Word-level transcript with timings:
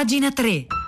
Pagina 0.00 0.30
3. 0.32 0.79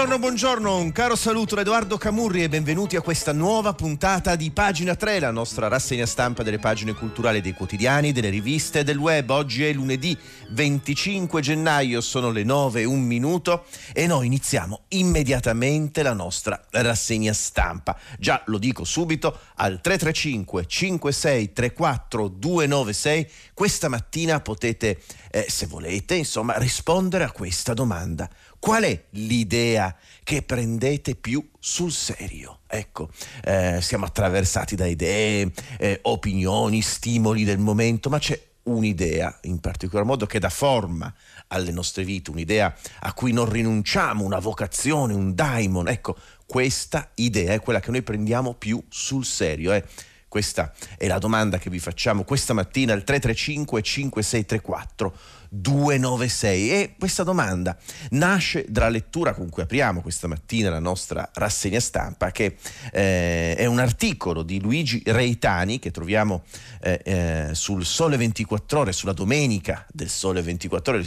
Buongiorno, 0.00 0.26
buongiorno, 0.26 0.76
un 0.78 0.92
caro 0.92 1.14
saluto 1.14 1.54
da 1.54 1.60
Edoardo 1.60 1.98
Camurri 1.98 2.42
e 2.42 2.48
benvenuti 2.48 2.96
a 2.96 3.02
questa 3.02 3.34
nuova 3.34 3.74
puntata 3.74 4.34
di 4.34 4.50
Pagina 4.50 4.94
3, 4.94 5.20
la 5.20 5.30
nostra 5.30 5.68
rassegna 5.68 6.06
stampa 6.06 6.42
delle 6.42 6.58
pagine 6.58 6.94
culturali 6.94 7.42
dei 7.42 7.52
quotidiani, 7.52 8.10
delle 8.10 8.30
riviste 8.30 8.78
e 8.78 8.84
del 8.84 8.96
web. 8.96 9.28
Oggi 9.28 9.62
è 9.62 9.70
lunedì 9.74 10.16
25 10.52 11.42
gennaio, 11.42 12.00
sono 12.00 12.30
le 12.30 12.44
9 12.44 12.80
e 12.80 12.84
un 12.84 13.02
minuto 13.02 13.66
e 13.92 14.06
noi 14.06 14.24
iniziamo 14.24 14.84
immediatamente 14.88 16.02
la 16.02 16.14
nostra 16.14 16.58
rassegna 16.70 17.34
stampa. 17.34 17.94
Già 18.18 18.42
lo 18.46 18.56
dico 18.56 18.84
subito 18.84 19.38
al 19.56 19.82
335 19.82 20.64
5634 20.66 22.26
296 22.26 23.28
questa 23.52 23.90
mattina 23.90 24.40
potete, 24.40 25.02
eh, 25.30 25.44
se 25.46 25.66
volete, 25.66 26.14
insomma, 26.14 26.56
rispondere 26.56 27.24
a 27.24 27.30
questa 27.30 27.74
domanda. 27.74 28.26
Qual 28.60 28.82
è 28.82 29.04
l'idea 29.12 29.96
che 30.22 30.42
prendete 30.42 31.14
più 31.14 31.48
sul 31.58 31.90
serio? 31.90 32.60
Ecco, 32.66 33.08
eh, 33.42 33.78
siamo 33.80 34.04
attraversati 34.04 34.76
da 34.76 34.84
idee, 34.84 35.50
eh, 35.78 35.98
opinioni, 36.02 36.82
stimoli 36.82 37.44
del 37.44 37.56
momento, 37.58 38.10
ma 38.10 38.18
c'è 38.18 38.38
un'idea 38.64 39.38
in 39.44 39.60
particolar 39.60 40.04
modo 40.04 40.26
che 40.26 40.38
dà 40.38 40.50
forma 40.50 41.12
alle 41.48 41.72
nostre 41.72 42.04
vite, 42.04 42.30
un'idea 42.30 42.76
a 43.00 43.14
cui 43.14 43.32
non 43.32 43.48
rinunciamo, 43.48 44.24
una 44.24 44.38
vocazione, 44.38 45.14
un 45.14 45.34
daimon. 45.34 45.88
Ecco, 45.88 46.18
questa 46.44 47.10
idea 47.14 47.54
è 47.54 47.60
quella 47.60 47.80
che 47.80 47.90
noi 47.90 48.02
prendiamo 48.02 48.52
più 48.52 48.82
sul 48.90 49.24
serio. 49.24 49.72
Eh. 49.72 49.82
Questa 50.28 50.72
è 50.98 51.06
la 51.06 51.18
domanda 51.18 51.58
che 51.58 51.70
vi 51.70 51.80
facciamo 51.80 52.24
questa 52.24 52.52
mattina 52.52 52.92
al 52.92 53.04
335 53.04 53.82
5634 53.82 55.18
296 55.50 56.70
e 56.70 56.94
questa 56.98 57.24
domanda 57.24 57.76
nasce 58.10 58.64
dalla 58.68 58.88
lettura 58.88 59.34
con 59.34 59.48
cui 59.48 59.62
apriamo 59.62 60.00
questa 60.00 60.28
mattina 60.28 60.70
la 60.70 60.78
nostra 60.78 61.28
rassegna 61.34 61.80
stampa 61.80 62.30
che 62.30 62.56
eh, 62.92 63.56
è 63.56 63.66
un 63.66 63.80
articolo 63.80 64.42
di 64.42 64.60
Luigi 64.60 65.02
Reitani 65.04 65.78
che 65.80 65.90
troviamo 65.90 66.44
eh, 66.80 67.00
eh, 67.04 67.48
sul 67.54 67.84
Sole 67.84 68.16
24 68.16 68.78
ore, 68.80 68.92
sulla 68.92 69.12
domenica 69.12 69.84
del 69.92 70.08
Sole 70.08 70.40
24 70.40 70.94
ore, 70.94 71.06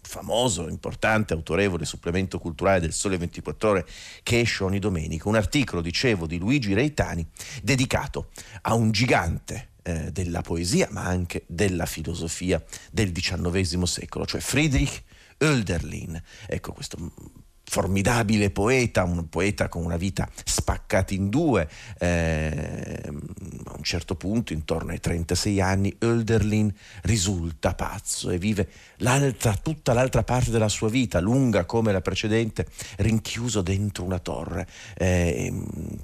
famoso, 0.00 0.68
importante, 0.68 1.34
autorevole 1.34 1.84
supplemento 1.84 2.38
culturale 2.38 2.80
del 2.80 2.92
Sole 2.92 3.18
24 3.18 3.68
ore 3.68 3.86
che 4.22 4.40
esce 4.40 4.64
ogni 4.64 4.78
domenica, 4.78 5.28
un 5.28 5.36
articolo, 5.36 5.82
dicevo, 5.82 6.26
di 6.26 6.38
Luigi 6.38 6.72
Reitani 6.72 7.26
dedicato 7.62 8.30
a 8.62 8.74
un 8.74 8.90
gigante 8.90 9.71
eh, 9.82 10.12
della 10.12 10.42
poesia, 10.42 10.88
ma 10.90 11.04
anche 11.04 11.44
della 11.46 11.86
filosofia 11.86 12.62
del 12.90 13.12
XIX 13.12 13.82
secolo, 13.82 14.26
cioè 14.26 14.40
Friedrich 14.40 15.02
Hölderlin. 15.38 16.20
Ecco 16.46 16.72
questo 16.72 17.12
formidabile 17.64 18.50
poeta, 18.50 19.02
un 19.04 19.28
poeta 19.30 19.68
con 19.68 19.84
una 19.84 19.96
vita 19.96 20.28
spaccata 20.44 21.14
in 21.14 21.30
due. 21.30 21.68
Eh, 21.98 22.91
un 23.82 23.88
certo 23.88 24.14
punto, 24.14 24.52
intorno 24.52 24.92
ai 24.92 25.00
36 25.00 25.60
anni, 25.60 25.94
Hölderlin 25.98 26.72
risulta 27.02 27.74
pazzo 27.74 28.30
e 28.30 28.38
vive 28.38 28.68
l'altra, 28.98 29.54
tutta 29.60 29.92
l'altra 29.92 30.22
parte 30.22 30.52
della 30.52 30.68
sua 30.68 30.88
vita, 30.88 31.18
lunga 31.18 31.64
come 31.64 31.90
la 31.90 32.00
precedente, 32.00 32.66
rinchiuso 32.98 33.60
dentro 33.60 34.04
una 34.04 34.20
torre, 34.20 34.68
eh, 34.94 35.52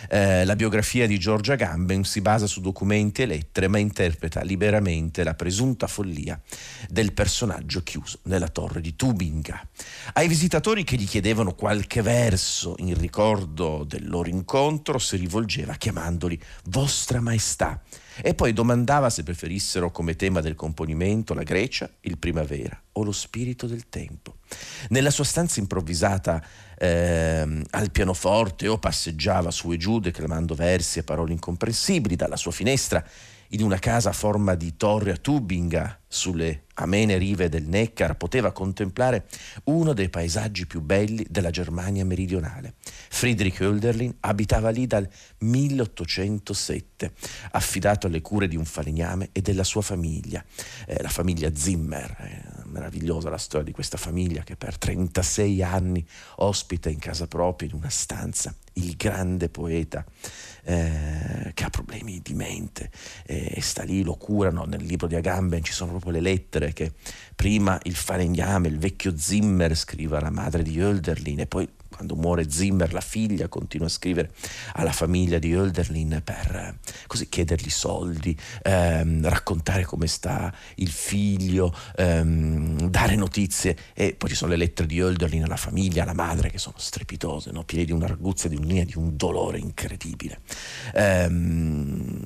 Eh, 0.08 0.46
la 0.46 0.56
biografia 0.56 1.06
di 1.06 1.18
Giorgia 1.18 1.56
Gamben 1.56 2.04
si 2.04 2.22
basa 2.22 2.46
su 2.46 2.62
documenti 2.62 3.22
e 3.22 3.26
lettere, 3.26 3.68
ma 3.68 3.76
interpreta 3.78 4.42
liberamente 4.42 5.24
la 5.24 5.34
presunta 5.34 5.86
follia 5.86 6.40
del 6.88 7.12
personaggio 7.12 7.82
chiuso 7.82 8.20
nella 8.22 8.48
torre 8.48 8.80
di 8.80 8.96
Tubinga. 8.96 9.66
Ai 10.14 10.28
visitatori 10.28 10.82
che 10.82 10.96
gli 10.96 11.06
chiedevano 11.06 11.54
qualche 11.54 12.00
verso 12.00 12.76
in 12.78 12.98
ricordo 12.98 13.84
del 13.84 14.08
loro 14.08 14.30
incontro 14.30 14.98
si 14.98 15.16
rivolgeva 15.16 15.74
chiamandoli 15.74 16.40
Vostra 16.64 17.20
Maestà 17.20 17.82
e 18.22 18.34
poi 18.34 18.52
domandava 18.52 19.10
se 19.10 19.22
preferissero 19.22 19.90
come 19.90 20.16
tema 20.16 20.40
del 20.40 20.54
componimento 20.54 21.34
la 21.34 21.42
Grecia, 21.42 21.90
il 22.00 22.18
primavera 22.18 22.80
o 22.92 23.02
lo 23.02 23.12
spirito 23.12 23.66
del 23.66 23.88
tempo. 23.88 24.36
Nella 24.88 25.10
sua 25.10 25.24
stanza 25.24 25.60
improvvisata 25.60 26.42
eh, 26.78 27.62
al 27.70 27.90
pianoforte 27.90 28.68
o 28.68 28.78
passeggiava 28.78 29.50
su 29.50 29.72
e 29.72 29.76
giù 29.76 30.00
declamando 30.00 30.54
versi 30.54 30.98
e 30.98 31.02
parole 31.02 31.32
incomprensibili 31.32 32.16
dalla 32.16 32.36
sua 32.36 32.52
finestra 32.52 33.04
in 33.50 33.62
una 33.62 33.78
casa 33.78 34.10
a 34.10 34.12
forma 34.12 34.54
di 34.54 34.76
torre 34.76 35.12
a 35.12 35.16
Tubinga 35.16 36.00
sulle 36.06 36.65
amene 36.76 37.18
rive 37.18 37.48
del 37.48 37.64
Neckar 37.64 38.16
poteva 38.16 38.52
contemplare 38.52 39.26
uno 39.64 39.92
dei 39.92 40.08
paesaggi 40.08 40.66
più 40.66 40.80
belli 40.80 41.26
della 41.28 41.50
Germania 41.50 42.04
meridionale. 42.04 42.74
Friedrich 42.82 43.60
Hölderlin 43.60 44.14
abitava 44.20 44.70
lì 44.70 44.86
dal 44.86 45.08
1807, 45.38 47.12
affidato 47.52 48.06
alle 48.06 48.20
cure 48.20 48.48
di 48.48 48.56
un 48.56 48.64
falegname 48.64 49.28
e 49.32 49.40
della 49.40 49.64
sua 49.64 49.82
famiglia, 49.82 50.44
eh, 50.86 51.02
la 51.02 51.08
famiglia 51.08 51.54
Zimmer. 51.54 52.16
Eh, 52.20 52.64
meravigliosa 52.66 53.30
la 53.30 53.38
storia 53.38 53.64
di 53.64 53.72
questa 53.72 53.96
famiglia 53.96 54.42
che 54.42 54.56
per 54.56 54.76
36 54.76 55.62
anni 55.62 56.06
ospita 56.36 56.90
in 56.90 56.98
casa 56.98 57.26
propria, 57.26 57.68
in 57.68 57.74
una 57.74 57.88
stanza, 57.88 58.54
il 58.76 58.96
grande 58.96 59.48
poeta 59.48 60.04
eh, 60.64 61.52
che 61.54 61.64
ha 61.64 61.70
problemi 61.70 62.20
di 62.22 62.34
mente 62.34 62.90
eh, 63.24 63.52
e 63.54 63.60
sta 63.60 63.82
lì, 63.82 64.02
lo 64.02 64.14
curano. 64.14 64.64
Nel 64.64 64.82
libro 64.82 65.06
di 65.06 65.14
Agamben 65.14 65.62
ci 65.62 65.72
sono 65.72 65.90
proprio 65.92 66.12
le 66.12 66.20
lettere 66.20 66.72
che 66.72 66.92
prima 67.34 67.78
il 67.84 67.94
falegname, 67.94 68.68
il 68.68 68.78
vecchio 68.78 69.16
Zimmer 69.16 69.76
scrive 69.76 70.16
alla 70.16 70.30
madre 70.30 70.62
di 70.62 70.78
Hölderlin 70.78 71.40
e 71.40 71.46
poi 71.46 71.68
quando 71.88 72.16
muore 72.16 72.50
Zimmer, 72.50 72.92
la 72.92 73.00
figlia 73.00 73.48
continua 73.48 73.86
a 73.86 73.90
scrivere 73.90 74.30
alla 74.74 74.92
famiglia 74.92 75.38
di 75.38 75.52
Hölderlin 75.52 76.20
per 76.24 76.78
così 77.06 77.28
chiedergli 77.28 77.70
soldi, 77.70 78.36
ehm, 78.62 79.28
raccontare 79.28 79.84
come 79.84 80.06
sta 80.06 80.52
il 80.76 80.90
figlio, 80.90 81.74
ehm, 81.96 82.88
dare 82.88 83.16
notizie 83.16 83.76
e 83.94 84.14
poi 84.14 84.30
ci 84.30 84.36
sono 84.36 84.50
le 84.50 84.56
lettere 84.56 84.88
di 84.88 85.00
Hölderlin 85.00 85.44
alla 85.44 85.56
famiglia, 85.56 86.02
alla 86.02 86.14
madre 86.14 86.50
che 86.50 86.58
sono 86.58 86.76
strepitose, 86.78 87.50
no? 87.50 87.64
piene 87.64 87.84
di 87.84 87.92
un'arguzia, 87.92 88.48
di 88.48 88.56
un'linea, 88.56 88.84
di 88.84 88.96
un 88.96 89.16
dolore 89.16 89.58
incredibile. 89.58 90.40
Ehm, 90.94 92.20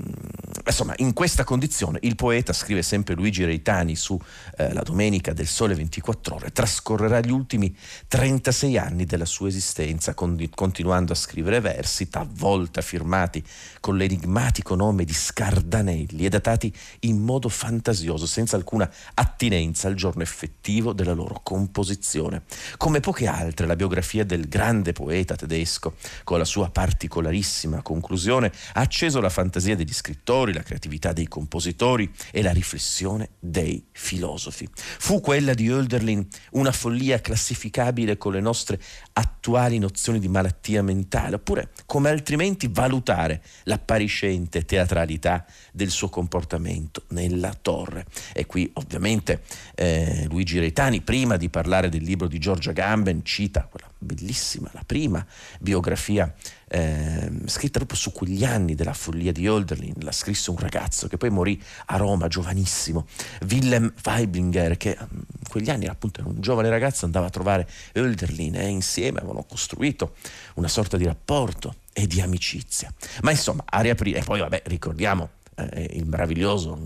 insomma, 0.67 0.95
in 0.99 1.13
questa 1.13 1.45
condizione 1.45 1.99
il 2.03 2.17
poeta, 2.17 2.53
scrive 2.53 2.83
sempre 2.83 3.15
Luigi 3.15 3.45
Reitani 3.45 3.97
su 3.97 4.21
eh, 4.57 4.73
La 4.73 4.83
Domenica 4.83 5.33
del 5.33 5.47
Sole 5.47 5.75
24 5.75 6.35
Ore, 6.35 6.53
trascorrerà 6.53 7.21
gli 7.21 7.31
ultimi 7.31 7.75
36 8.09 8.79
anni 8.79 9.05
della 9.05 9.25
sua 9.25 9.49
esistenza, 9.49 10.15
continuando 10.15 11.13
a 11.13 11.17
scrivere 11.17 11.61
versi, 11.61 12.09
talvolta 12.09 12.81
firmati 12.81 13.43
con 13.81 13.97
l'enigmatico 13.97 14.75
nome 14.75 15.05
di 15.05 15.13
Scardanelli 15.13 16.25
e 16.25 16.29
datati 16.29 16.73
in 17.01 17.19
modo 17.19 17.49
fantasioso, 17.49 18.27
senza 18.27 18.57
alcuna 18.57 18.91
attinenza 19.15 19.89
al 19.89 19.95
giorno 19.95 20.23
effettivo 20.23 20.93
della 20.93 21.13
loro 21.13 21.41
composizione. 21.43 22.43
Come 22.77 23.01
poche 23.01 23.27
altre, 23.27 23.67
la 23.67 23.77
biografia 23.77 24.25
del 24.25 24.49
grande 24.49 24.93
poeta 24.93 25.37
tedesco, 25.37 25.95
con 26.25 26.39
la 26.39 26.45
sua 26.45 26.71
particolarissima 26.71 27.83
conclusione, 27.83 28.53
ha 28.75 28.81
acceso 28.81 29.21
la 29.21 29.29
fantasia 29.31 29.77
degli 29.77 29.93
scrittori, 29.93 30.50
la 30.53 30.63
creatività 30.63 31.13
dei 31.13 31.29
compositori 31.29 32.11
e 32.31 32.43
la 32.43 32.53
riflessione 32.53 33.31
dei 33.39 33.85
filosofi. 33.93 34.69
Fu 34.73 35.21
quella 35.21 35.55
di 35.55 35.69
Hölderlin 35.69 36.27
una 36.53 36.73
follia 36.73 37.21
classificabile 37.21 38.17
con 38.17 38.33
le 38.33 38.41
nostre 38.41 38.81
attuali 39.13 39.79
nozioni 39.79 40.19
di 40.19 40.29
malattia 40.29 40.83
mentale, 40.83 41.37
oppure 41.37 41.71
come 41.87 42.11
altrimenti 42.11 42.69
valutare 42.69 43.43
l'appariscente 43.65 44.65
teatralità 44.65 45.45
del 45.73 45.91
suo 45.91 46.09
comportamento 46.09 47.05
nella 47.09 47.53
torre. 47.61 48.07
E 48.33 48.47
qui 48.47 48.71
ovviamente 48.75 49.43
eh, 49.75 50.27
Luigi 50.29 50.59
Reitani, 50.59 51.01
prima 51.01 51.37
di 51.37 51.49
parlare 51.49 51.89
del 51.89 52.03
libro 52.03 52.29
di 52.29 52.39
Giorgia 52.39 52.73
Gamben, 52.73 53.25
cita 53.25 53.67
quella 53.71 53.90
bellissima, 54.01 54.69
la 54.73 54.83
prima 54.85 55.25
biografia 55.61 56.35
eh, 56.69 57.31
scritta 57.47 57.79
proprio 57.79 57.99
su 57.99 58.13
quegli 58.13 58.45
anni 58.45 58.75
della 58.75 58.93
follia 58.93 59.33
di 59.33 59.47
Hölderlin, 59.47 59.95
la 60.01 60.13
scrisse 60.13 60.51
un 60.51 60.57
ragazzo 60.57 61.07
che 61.07 61.17
poi 61.17 61.31
morì 61.31 61.61
a 61.87 61.97
Roma, 61.97 62.27
giovanissimo, 62.29 63.07
Willem 63.49 63.93
Weiblinger, 64.05 64.77
che 64.77 64.97
in 64.99 65.49
quegli 65.49 65.71
anni 65.71 65.87
appunto 65.87 66.21
era 66.21 66.29
un 66.29 66.41
giovane 66.41 66.71
ragazzo, 66.71 67.05
andava 67.05 67.27
a 67.27 67.31
trovare 67.31 67.69
Hölderlin 67.95 68.57
e 68.57 68.69
insieme 68.69 69.19
avevano 69.19 69.45
costruito 69.45 70.15
una 70.55 70.69
sorta 70.69 70.97
di 70.97 71.05
rapporto 71.05 71.75
e 71.93 72.07
di 72.07 72.21
amicizia. 72.21 72.93
Ma 73.23 73.31
insomma, 73.31 73.63
a 73.67 73.81
riaprire, 73.81 74.21
e 74.21 74.23
poi 74.23 74.41
vabbè, 74.41 74.63
ricordiamo 74.67 75.39
eh, 75.55 75.89
il 75.93 76.07
meraviglioso, 76.07 76.79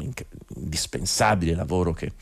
indispensabile 0.56 1.54
lavoro 1.54 1.92
che 1.92 2.12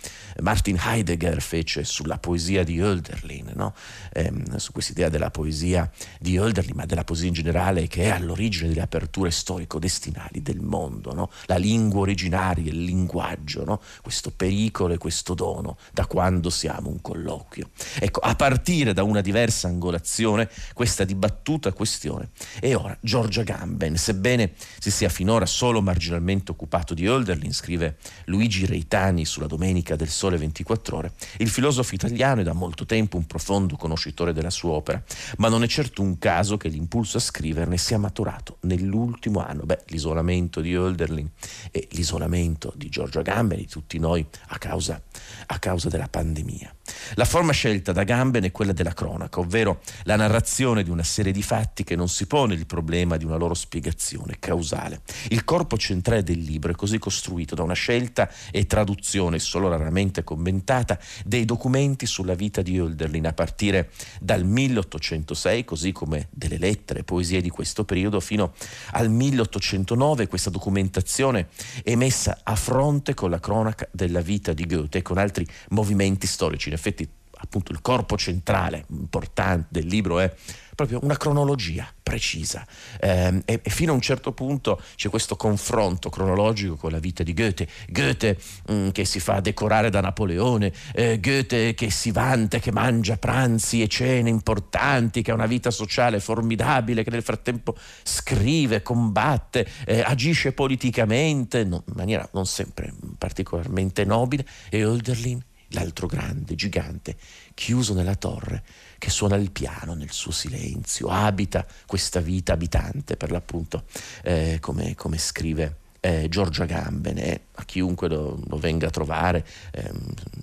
Martin 0.40 0.78
Heidegger 0.82 1.40
fece 1.40 1.84
sulla 1.84 2.18
poesia 2.18 2.64
di 2.64 2.80
Hölderlin, 2.80 3.52
no? 3.54 3.74
eh, 4.12 4.32
su 4.56 4.72
questa 4.72 4.92
idea 4.92 5.08
della 5.08 5.30
poesia 5.30 5.90
di 6.18 6.36
Hölderlin, 6.36 6.76
ma 6.76 6.86
della 6.86 7.04
poesia 7.04 7.28
in 7.28 7.34
generale 7.34 7.86
che 7.86 8.04
è 8.04 8.08
all'origine 8.08 8.68
delle 8.68 8.82
aperture 8.82 9.30
storico-destinali 9.30 10.42
del 10.42 10.60
mondo, 10.60 11.12
no? 11.14 11.30
la 11.46 11.56
lingua 11.56 12.00
originaria, 12.00 12.70
il 12.70 12.84
linguaggio, 12.84 13.64
no? 13.64 13.80
questo 14.02 14.30
pericolo 14.30 14.94
e 14.94 14.98
questo 14.98 15.34
dono 15.34 15.76
da 15.92 16.06
quando 16.06 16.50
siamo 16.50 16.88
un 16.88 17.00
colloquio. 17.00 17.70
Ecco, 17.98 18.20
a 18.20 18.34
partire 18.34 18.92
da 18.92 19.02
una 19.02 19.20
diversa 19.20 19.68
angolazione, 19.68 20.48
questa 20.74 21.04
dibattuta 21.04 21.72
questione 21.72 22.30
è 22.60 22.74
ora 22.74 22.96
Giorgia 23.00 23.42
Gamben, 23.42 23.96
sebbene 23.96 24.52
si 24.78 24.90
sia 24.90 25.08
finora 25.08 25.46
solo 25.46 25.80
marginalmente 25.82 26.41
momento 26.42 26.52
occupato 26.52 26.94
di 26.94 27.06
Hölderlin, 27.06 27.52
scrive 27.52 27.96
Luigi 28.24 28.66
Reitani 28.66 29.24
sulla 29.24 29.46
Domenica 29.46 29.96
del 29.96 30.08
Sole 30.08 30.36
24 30.36 30.96
Ore, 30.96 31.12
il 31.38 31.48
filosofo 31.48 31.94
italiano 31.94 32.40
è 32.40 32.44
da 32.44 32.52
molto 32.52 32.84
tempo 32.84 33.16
un 33.16 33.26
profondo 33.26 33.76
conoscitore 33.76 34.32
della 34.32 34.50
sua 34.50 34.72
opera, 34.72 35.02
ma 35.38 35.48
non 35.48 35.62
è 35.62 35.68
certo 35.68 36.02
un 36.02 36.18
caso 36.18 36.56
che 36.56 36.68
l'impulso 36.68 37.16
a 37.16 37.20
scriverne 37.20 37.76
sia 37.78 37.98
maturato 37.98 38.58
nell'ultimo 38.62 39.44
anno. 39.44 39.64
Beh, 39.64 39.84
l'isolamento 39.86 40.60
di 40.60 40.74
Hölderlin 40.74 41.28
e 41.70 41.88
l'isolamento 41.92 42.72
di 42.76 42.88
Giorgio 42.88 43.20
Agamben, 43.20 43.58
di 43.58 43.66
tutti 43.66 43.98
noi, 43.98 44.26
a 44.48 44.58
causa, 44.58 45.00
a 45.46 45.58
causa 45.58 45.88
della 45.88 46.08
pandemia. 46.08 46.74
La 47.14 47.24
forma 47.24 47.52
scelta 47.52 47.92
da 47.92 48.04
Gamben 48.04 48.44
è 48.44 48.50
quella 48.50 48.72
della 48.72 48.94
cronaca, 48.94 49.40
ovvero 49.40 49.80
la 50.04 50.16
narrazione 50.16 50.82
di 50.82 50.90
una 50.90 51.02
serie 51.02 51.32
di 51.32 51.42
fatti 51.42 51.84
che 51.84 51.96
non 51.96 52.08
si 52.08 52.26
pone 52.26 52.54
il 52.54 52.66
problema 52.66 53.16
di 53.16 53.24
una 53.24 53.36
loro 53.36 53.54
spiegazione 53.54 54.36
causale. 54.38 55.02
Il 55.28 55.44
corpo 55.44 55.76
centrale 55.76 56.22
del 56.22 56.38
libro 56.38 56.72
è 56.72 56.74
così 56.74 56.98
costruito 56.98 57.54
da 57.54 57.62
una 57.62 57.74
scelta 57.74 58.30
e 58.50 58.66
traduzione 58.66 59.38
solo 59.38 59.68
raramente 59.68 60.24
commentata 60.24 60.98
dei 61.24 61.44
documenti 61.44 62.06
sulla 62.06 62.34
vita 62.34 62.62
di 62.62 62.78
Hölderlin 62.78 63.26
a 63.26 63.32
partire 63.32 63.90
dal 64.20 64.44
1806, 64.44 65.64
così 65.64 65.92
come 65.92 66.28
delle 66.30 66.58
lettere 66.58 67.00
e 67.00 67.04
poesie 67.04 67.40
di 67.40 67.50
questo 67.50 67.84
periodo, 67.84 68.20
fino 68.20 68.54
al 68.92 69.10
1809. 69.10 70.26
Questa 70.26 70.50
documentazione 70.50 71.48
è 71.82 71.94
messa 71.94 72.40
a 72.42 72.56
fronte 72.56 73.14
con 73.14 73.30
la 73.30 73.40
cronaca 73.40 73.88
della 73.92 74.20
vita 74.20 74.52
di 74.52 74.66
Goethe 74.66 74.98
e 74.98 75.02
con 75.02 75.18
altri 75.18 75.46
movimenti 75.70 76.26
storici 76.26 76.70
effetti 76.82 77.08
appunto 77.42 77.72
il 77.72 77.80
corpo 77.80 78.16
centrale 78.16 78.84
importante 78.88 79.66
del 79.70 79.86
libro 79.86 80.20
è 80.20 80.32
proprio 80.74 81.00
una 81.02 81.16
cronologia 81.16 81.86
precisa. 82.02 82.66
Eh, 82.98 83.42
e, 83.44 83.60
e, 83.62 83.70
fino 83.70 83.92
a 83.92 83.94
un 83.94 84.00
certo 84.00 84.32
punto 84.32 84.80
c'è 84.96 85.10
questo 85.10 85.36
confronto 85.36 86.08
cronologico 86.08 86.76
con 86.76 86.92
la 86.92 86.98
vita 86.98 87.22
di 87.22 87.34
Goethe. 87.34 87.68
Goethe 87.88 88.38
mh, 88.66 88.74
mm, 88.74 88.88
che 88.90 89.04
si 89.04 89.20
fa 89.20 89.40
decorare 89.40 89.90
da 89.90 90.00
Napoleone 90.00 90.72
eh, 90.94 91.20
Goethe 91.20 91.74
che 91.74 91.90
si 91.90 92.10
vanta 92.10 92.58
che 92.58 92.72
mangia 92.72 93.16
pranzi 93.16 93.82
e 93.82 93.88
cene 93.88 94.30
importanti 94.30 95.20
che 95.20 95.30
ha 95.30 95.34
una 95.34 95.46
vita 95.46 95.70
sociale 95.70 96.20
formidabile 96.20 97.04
che 97.04 97.10
nel 97.10 97.22
frattempo 97.22 97.76
scrive, 98.02 98.82
combatte 98.82 99.68
eh, 99.84 100.00
agisce 100.00 100.52
politicamente 100.52 101.64
no, 101.64 101.84
in 101.86 101.94
maniera 101.96 102.26
non 102.32 102.46
sempre 102.46 102.92
particolarmente 103.18 104.04
nobile 104.04 104.46
e 104.70 104.84
Hölderlin 104.84 105.42
l'altro 105.72 106.06
grande, 106.06 106.54
gigante, 106.54 107.16
chiuso 107.54 107.94
nella 107.94 108.14
torre, 108.14 108.62
che 108.98 109.10
suona 109.10 109.36
il 109.36 109.50
piano 109.50 109.94
nel 109.94 110.12
suo 110.12 110.30
silenzio, 110.32 111.08
abita 111.08 111.66
questa 111.86 112.20
vita 112.20 112.52
abitante, 112.52 113.16
per 113.16 113.30
l'appunto, 113.30 113.84
eh, 114.22 114.58
come, 114.60 114.94
come, 114.94 115.18
scrive 115.18 115.76
eh, 116.00 116.28
Giorgia 116.28 116.64
Gambene, 116.64 117.46
a 117.52 117.64
chiunque 117.64 118.08
lo, 118.08 118.40
lo 118.46 118.58
venga 118.58 118.86
a 118.86 118.90
trovare, 118.90 119.46
eh, 119.72 119.90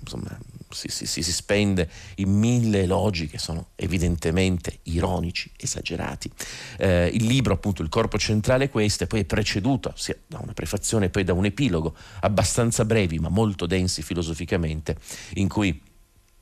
insomma, 0.00 0.38
si, 0.70 0.88
si, 0.88 1.06
si, 1.06 1.32
spende 1.32 1.88
in 2.16 2.30
mille 2.30 2.82
elogi 2.82 3.26
che 3.26 3.38
sono 3.38 3.68
evidentemente 3.76 4.78
ironici, 4.84 5.50
esagerati. 5.56 6.30
Eh, 6.78 7.10
il 7.12 7.26
libro, 7.26 7.54
appunto, 7.54 7.82
il 7.82 7.88
corpo 7.88 8.18
centrale 8.18 8.64
è 8.64 8.70
questo, 8.70 9.04
e 9.04 9.06
poi 9.06 9.20
è 9.20 9.24
preceduto 9.24 9.92
sia 9.96 10.16
da 10.26 10.38
una 10.40 10.52
prefazione 10.52 11.06
e 11.06 11.10
poi 11.10 11.24
da 11.24 11.32
un 11.32 11.44
epilogo, 11.44 11.94
abbastanza 12.20 12.84
brevi 12.84 13.18
ma 13.18 13.28
molto 13.28 13.66
densi 13.66 14.02
filosoficamente, 14.02 14.96
in 15.34 15.48
cui 15.48 15.80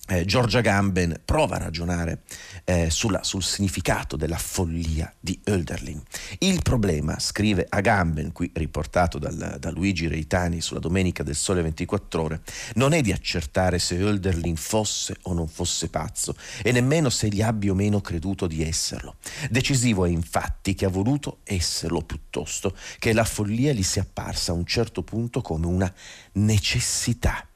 eh, 0.09 0.25
Giorgia 0.25 0.61
Gamben 0.61 1.21
prova 1.25 1.57
a 1.57 1.59
ragionare 1.59 2.23
eh, 2.65 2.91
sulla, 2.91 3.23
sul 3.23 3.43
significato 3.43 4.17
della 4.17 4.39
follia 4.39 5.13
di 5.19 5.39
Hölderlin. 5.45 6.01
Il 6.39 6.63
problema, 6.63 7.19
scrive 7.19 7.67
Agamben, 7.69 8.33
qui 8.33 8.51
riportato 8.55 9.19
dal, 9.19 9.57
da 9.59 9.71
Luigi 9.71 10.07
Reitani 10.07 10.61
sulla 10.61 10.81
Domenica 10.81 11.23
del 11.23 11.37
Sole 11.37 11.63
24 11.63 12.23
Ore, 12.23 12.41
non 12.75 12.93
è 12.93 13.01
di 13.03 13.13
accertare 13.13 13.79
se 13.79 13.97
Hölderlin 13.97 14.57
fosse 14.57 15.17
o 15.23 15.33
non 15.33 15.49
fosse 15.49 15.89
pazzo 15.89 16.35
e 16.63 16.73
nemmeno 16.73 17.11
se 17.11 17.29
gli 17.29 17.43
abbia 17.43 17.73
o 17.73 17.75
meno 17.75 18.01
creduto 18.01 18.47
di 18.47 18.63
esserlo. 18.63 19.17
Decisivo 19.51 20.05
è 20.05 20.09
infatti 20.09 20.75
che 20.75 20.87
ha 20.87 20.91
voluto 20.91 21.39
esserlo 21.45 22.01
piuttosto 22.01 22.75
che 22.99 23.13
la 23.13 23.25
follia 23.25 23.73
gli 23.73 23.83
sia 23.83 24.03
apparsa 24.03 24.53
a 24.53 24.55
un 24.55 24.65
certo 24.65 25.03
punto 25.03 25.43
come 25.43 25.67
una 25.67 25.93
necessità 26.33 27.48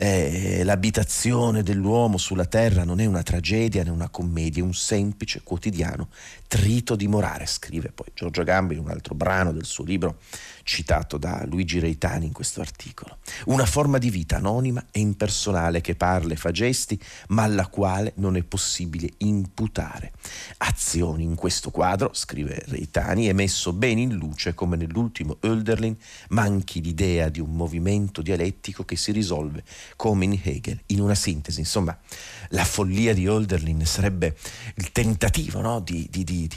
eh, 0.00 0.62
l'abitazione 0.62 1.64
dell'uomo 1.64 2.18
sulla 2.18 2.44
terra 2.44 2.84
non 2.84 3.00
è 3.00 3.06
una 3.06 3.24
tragedia 3.24 3.82
né 3.82 3.90
una 3.90 4.08
commedia, 4.08 4.62
è 4.62 4.64
un 4.64 4.72
semplice 4.72 5.40
quotidiano 5.42 6.08
trito 6.46 6.94
di 6.94 7.08
morale, 7.08 7.46
scrive 7.46 7.90
poi 7.90 8.06
Giorgio 8.14 8.44
Gambi 8.44 8.74
in 8.74 8.80
un 8.80 8.90
altro 8.90 9.16
brano 9.16 9.52
del 9.52 9.64
suo 9.64 9.82
libro 9.82 10.18
citato 10.68 11.16
da 11.16 11.44
Luigi 11.46 11.78
Reitani 11.78 12.26
in 12.26 12.32
questo 12.32 12.60
articolo. 12.60 13.16
Una 13.46 13.64
forma 13.64 13.96
di 13.96 14.10
vita 14.10 14.36
anonima 14.36 14.84
e 14.90 15.00
impersonale 15.00 15.80
che 15.80 15.94
parla 15.94 16.34
e 16.34 16.36
fa 16.36 16.50
gesti, 16.50 17.00
ma 17.28 17.44
alla 17.44 17.68
quale 17.68 18.12
non 18.16 18.36
è 18.36 18.42
possibile 18.42 19.08
imputare 19.18 20.12
azioni. 20.58 21.22
In 21.22 21.36
questo 21.36 21.70
quadro, 21.70 22.10
scrive 22.12 22.62
Reitani, 22.66 23.26
è 23.26 23.32
messo 23.32 23.72
bene 23.72 24.02
in 24.02 24.12
luce 24.12 24.52
come 24.52 24.76
nell'ultimo 24.76 25.38
Hölderlin 25.40 25.96
manchi 26.28 26.82
l'idea 26.82 27.30
di 27.30 27.40
un 27.40 27.54
movimento 27.54 28.20
dialettico 28.20 28.84
che 28.84 28.96
si 28.96 29.10
risolve 29.10 29.64
come 29.96 30.26
in 30.26 30.38
Hegel, 30.40 30.82
in 30.88 31.00
una 31.00 31.14
sintesi. 31.14 31.60
Insomma, 31.60 31.98
la 32.50 32.64
follia 32.66 33.14
di 33.14 33.26
Hölderlin 33.26 33.86
sarebbe 33.86 34.36
il 34.74 34.92
tentativo 34.92 35.62
no? 35.62 35.80
di, 35.80 36.06
di, 36.10 36.24
di, 36.24 36.48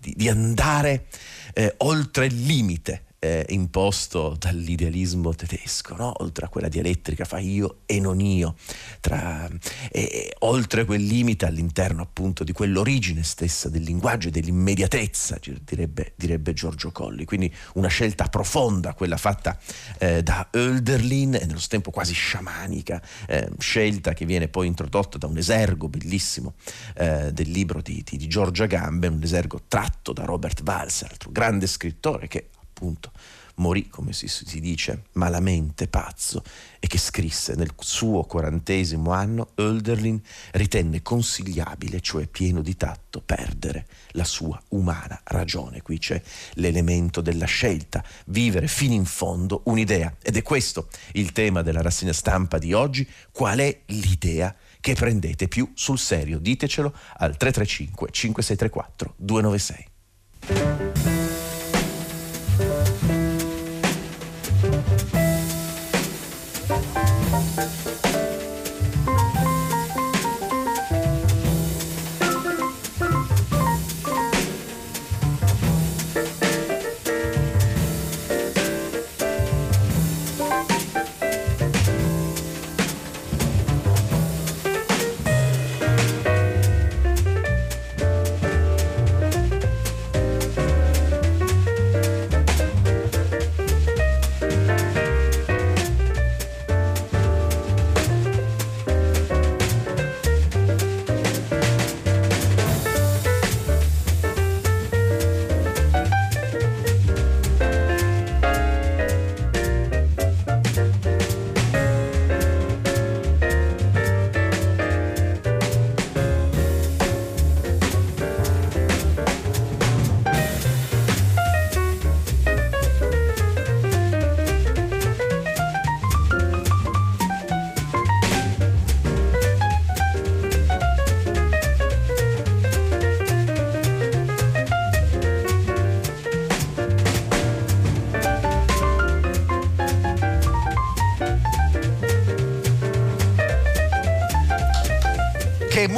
di 0.00 0.28
andare 0.30 1.08
eh, 1.52 1.74
oltre 1.80 2.24
il 2.24 2.46
limite 2.46 3.08
eh, 3.20 3.44
imposto 3.50 4.34
dall'idealismo 4.38 5.34
tedesco, 5.34 5.94
no? 5.94 6.12
oltre 6.18 6.46
a 6.46 6.48
quella 6.48 6.68
dialettrica 6.68 7.24
fa 7.24 7.38
io 7.38 7.80
e 7.86 8.00
non 8.00 8.20
io, 8.20 8.56
tra, 9.00 9.48
e, 9.90 10.34
oltre 10.40 10.84
quel 10.84 11.04
limite 11.04 11.46
all'interno 11.46 12.02
appunto 12.02 12.42
di 12.44 12.52
quell'origine 12.52 13.22
stessa 13.22 13.68
del 13.68 13.82
linguaggio 13.82 14.28
e 14.28 14.30
dell'immediatezza, 14.30 15.38
direbbe, 15.62 16.14
direbbe 16.16 16.54
Giorgio 16.54 16.90
Colli. 16.90 17.24
Quindi 17.24 17.54
una 17.74 17.88
scelta 17.88 18.24
profonda, 18.24 18.94
quella 18.94 19.18
fatta 19.18 19.58
eh, 19.98 20.22
da 20.22 20.48
Hölderlin 20.50 21.34
e 21.34 21.40
nello 21.40 21.58
stesso 21.58 21.68
tempo 21.68 21.90
quasi 21.90 22.14
sciamanica, 22.14 23.00
eh, 23.28 23.50
scelta 23.58 24.14
che 24.14 24.24
viene 24.24 24.48
poi 24.48 24.66
introdotta 24.66 25.18
da 25.18 25.26
un 25.26 25.36
esergo 25.36 25.88
bellissimo 25.88 26.54
eh, 26.96 27.32
del 27.32 27.50
libro 27.50 27.82
di, 27.82 28.02
di, 28.02 28.16
di 28.16 28.26
Giorgia 28.28 28.64
Gambe, 28.64 29.08
un 29.08 29.22
esergo 29.22 29.60
tratto 29.68 30.14
da 30.14 30.24
Robert 30.24 30.62
Walser, 30.64 31.10
altro 31.10 31.30
grande 31.30 31.66
scrittore 31.66 32.26
che 32.26 32.48
appunto 32.80 33.12
morì, 33.60 33.88
come 33.88 34.12
si, 34.12 34.26
si, 34.26 34.58
dice, 34.58 35.04
malamente 35.12 35.86
pazzo 35.86 36.42
e 36.78 36.86
che 36.86 36.98
scrisse 36.98 37.54
nel 37.54 37.72
suo 37.78 38.24
quarantesimo 38.24 39.12
anno, 39.12 39.50
Hölderlin 39.54 40.20
ritenne 40.52 41.02
consigliabile, 41.02 42.00
cioè 42.00 42.26
pieno 42.26 42.62
di 42.62 42.76
tatto, 42.76 43.20
perdere 43.20 43.86
la 44.12 44.24
sua 44.24 44.60
umana 44.68 45.20
ragione. 45.24 45.82
Qui 45.82 45.98
c'è 45.98 46.20
l'elemento 46.54 47.20
della 47.20 47.44
scelta, 47.44 48.02
vivere 48.26 48.66
fino 48.66 48.94
in 48.94 49.04
fondo 49.04 49.60
un'idea. 49.66 50.16
Ed 50.22 50.36
è 50.36 50.42
questo 50.42 50.88
il 51.12 51.32
tema 51.32 51.62
della 51.62 51.82
rassegna 51.82 52.14
stampa 52.14 52.58
di 52.58 52.72
oggi. 52.72 53.06
Qual 53.30 53.58
è 53.58 53.80
l'idea 53.86 54.54
che 54.80 54.94
prendete 54.94 55.48
più 55.48 55.70
sul 55.74 55.98
serio? 55.98 56.38
Ditecelo 56.38 56.94
al 57.18 57.36
335 57.36 58.08
5634 58.10 59.14
296. 59.18 61.19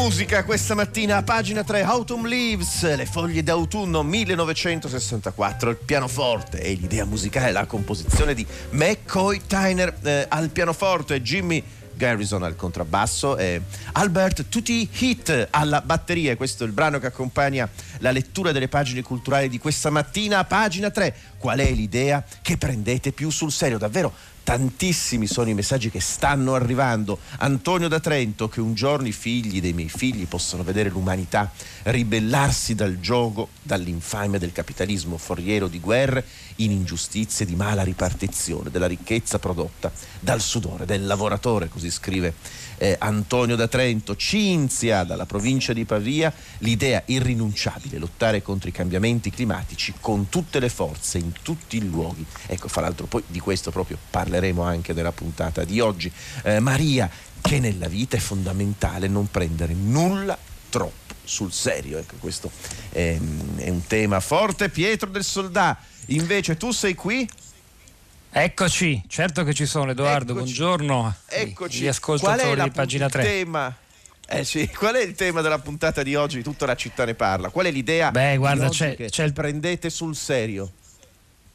Musica 0.03 0.43
questa 0.43 0.75
mattina 0.75 1.23
pagina 1.23 1.63
3 1.63 1.83
Autumn 1.83 2.27
Leaves, 2.27 2.97
le 2.97 3.07
foglie 3.07 3.45
d'autunno 3.45 4.03
1964, 4.03 5.71
il 5.71 5.77
pianoforte 5.77 6.61
e 6.61 6.73
l'idea 6.73 7.05
musicale, 7.05 7.53
la 7.53 7.67
composizione 7.67 8.35
di 8.35 8.45
McCoy 8.71 9.43
Tyner 9.47 9.95
eh, 10.03 10.27
al 10.29 10.49
pianoforte, 10.49 11.23
Jimmy 11.23 11.63
Garrison 11.95 12.43
al 12.43 12.57
contrabbasso 12.57 13.37
e 13.37 13.63
Albert 13.93 14.49
Tutti 14.49 14.89
Hit 14.99 15.49
alla 15.51 15.81
batteria. 15.81 16.37
Questo 16.37 16.65
è 16.65 16.67
il 16.67 16.73
brano 16.73 16.99
che 16.99 17.07
accompagna 17.07 17.69
la 17.99 18.11
lettura 18.11 18.51
delle 18.51 18.67
pagine 18.67 19.03
culturali 19.03 19.49
di 19.49 19.59
questa 19.59 19.89
mattina. 19.91 20.43
Pagina 20.45 20.91
3. 20.91 21.15
Qual 21.39 21.61
è 21.61 21.71
l'idea 21.71 22.25
che 22.43 22.57
prendete 22.57 23.13
più 23.13 23.31
sul 23.31 23.53
serio? 23.53 23.79
Davvero 23.79 24.13
tantissimi 24.43 25.27
sono 25.27 25.51
i 25.51 25.55
messaggi 25.55 25.91
che 25.91 26.01
stanno 26.01 26.55
arrivando. 26.55 27.19
Antonio 27.39 27.89
da 27.89 28.01
Trento, 28.01 28.49
che 28.49 28.61
un 28.61 28.75
giorno 28.75 29.07
i 29.07 29.13
figli 29.13 29.61
dei 29.61 29.73
miei 29.73 29.89
figli 29.89 30.27
possano 30.27 30.63
vedere 30.63 30.89
l'umanità 30.89 31.51
ribellarsi 31.85 32.75
dal 32.75 33.01
gioco, 33.01 33.49
dall'infamia 33.63 34.39
del 34.39 34.53
capitalismo 34.53 35.17
foriero 35.17 35.69
di 35.69 35.81
guerre 35.81 36.25
in 36.57 36.71
ingiustizie 36.71 37.47
di 37.47 37.55
mala 37.55 37.83
ripartizione 37.83 38.71
della 38.71 38.87
ricchezza 38.87 39.39
prodotta 39.39 39.91
dal 40.21 40.41
sudore 40.41 40.85
del 40.85 41.07
lavoratore, 41.07 41.69
così 41.69 41.91
scrive 41.91 42.35
eh, 42.79 42.97
Antonio 42.99 43.57
da 43.57 43.69
Trento, 43.69 44.17
Cinzia 44.17 45.05
dalla 45.05 45.27
provincia 45.27 45.73
di 45.73 45.85
Pavia, 45.85 46.33
l'idea 46.59 47.03
irrinunciabile, 47.07 47.99
lottare 47.99 48.43
contro 48.43 48.69
i 48.69 48.73
cambiamenti 48.73 49.31
climatici 49.31 49.95
con 50.01 50.29
tutte 50.29 50.59
le 50.59 50.69
forze, 50.69 51.19
in 51.19 51.33
tutti 51.43 51.77
i 51.77 51.89
luoghi. 51.89 52.25
Ecco, 52.47 52.69
fra 52.69 52.81
l'altro 52.81 53.07
poi 53.07 53.23
di 53.27 53.39
questo 53.39 53.71
proprio 53.71 53.99
parleremo 54.33 54.63
anche 54.63 54.95
nella 54.95 55.13
puntata 55.13 55.65
di 55.65 55.81
oggi. 55.81 56.11
Eh, 56.43 56.59
Maria, 56.61 57.09
che 57.41 57.61
nella 57.61 57.89
vita 57.89 58.17
è 58.17 58.21
fondamentale 58.21 59.09
non 59.09 59.31
prendere 59.31 59.75
nulla 59.75 60.37
troppo 60.71 61.15
sul 61.23 61.53
serio. 61.53 61.99
Ecco, 61.99 62.17
questo 62.19 62.51
è, 62.91 63.19
è 63.57 63.69
un 63.69 63.87
tema 63.87 64.21
forte. 64.21 64.71
Pietro 64.71 65.11
del 65.11 65.25
Soldà, 65.25 65.79
invece 66.07 66.57
tu 66.57 66.71
sei 66.71 66.95
qui? 66.95 67.29
Eccoci, 68.35 69.03
certo 69.09 69.45
che 69.45 69.53
ci 69.53 69.67
sono 69.67 69.91
Edoardo, 69.91 70.33
Eccoci. 70.33 70.45
buongiorno. 70.45 71.15
Eccoci. 71.27 71.81
Gli 71.81 71.87
ascoltatori 71.87 72.63
di 72.63 72.71
pagina 72.71 73.09
3. 73.11 73.23
Tema? 73.23 73.77
Eh 74.27 74.45
sì, 74.45 74.67
qual 74.69 74.95
è 74.95 75.03
il 75.03 75.15
tema 75.15 75.43
della 75.43 75.59
puntata 75.59 76.03
di 76.03 76.15
oggi? 76.15 76.43
Tutta 76.43 76.65
la 76.65 76.75
città 76.75 77.05
ne 77.05 77.15
parla. 77.15 77.51
Qual 77.51 77.67
è 77.67 77.71
l'idea? 77.71 78.11
Beh, 78.11 78.39
guarda, 78.39 78.71
c'è, 78.71 78.97
c'è 78.97 79.25
il 79.25 79.35
prendete 79.35 79.91
sul 79.91 80.17
serio. 80.17 80.73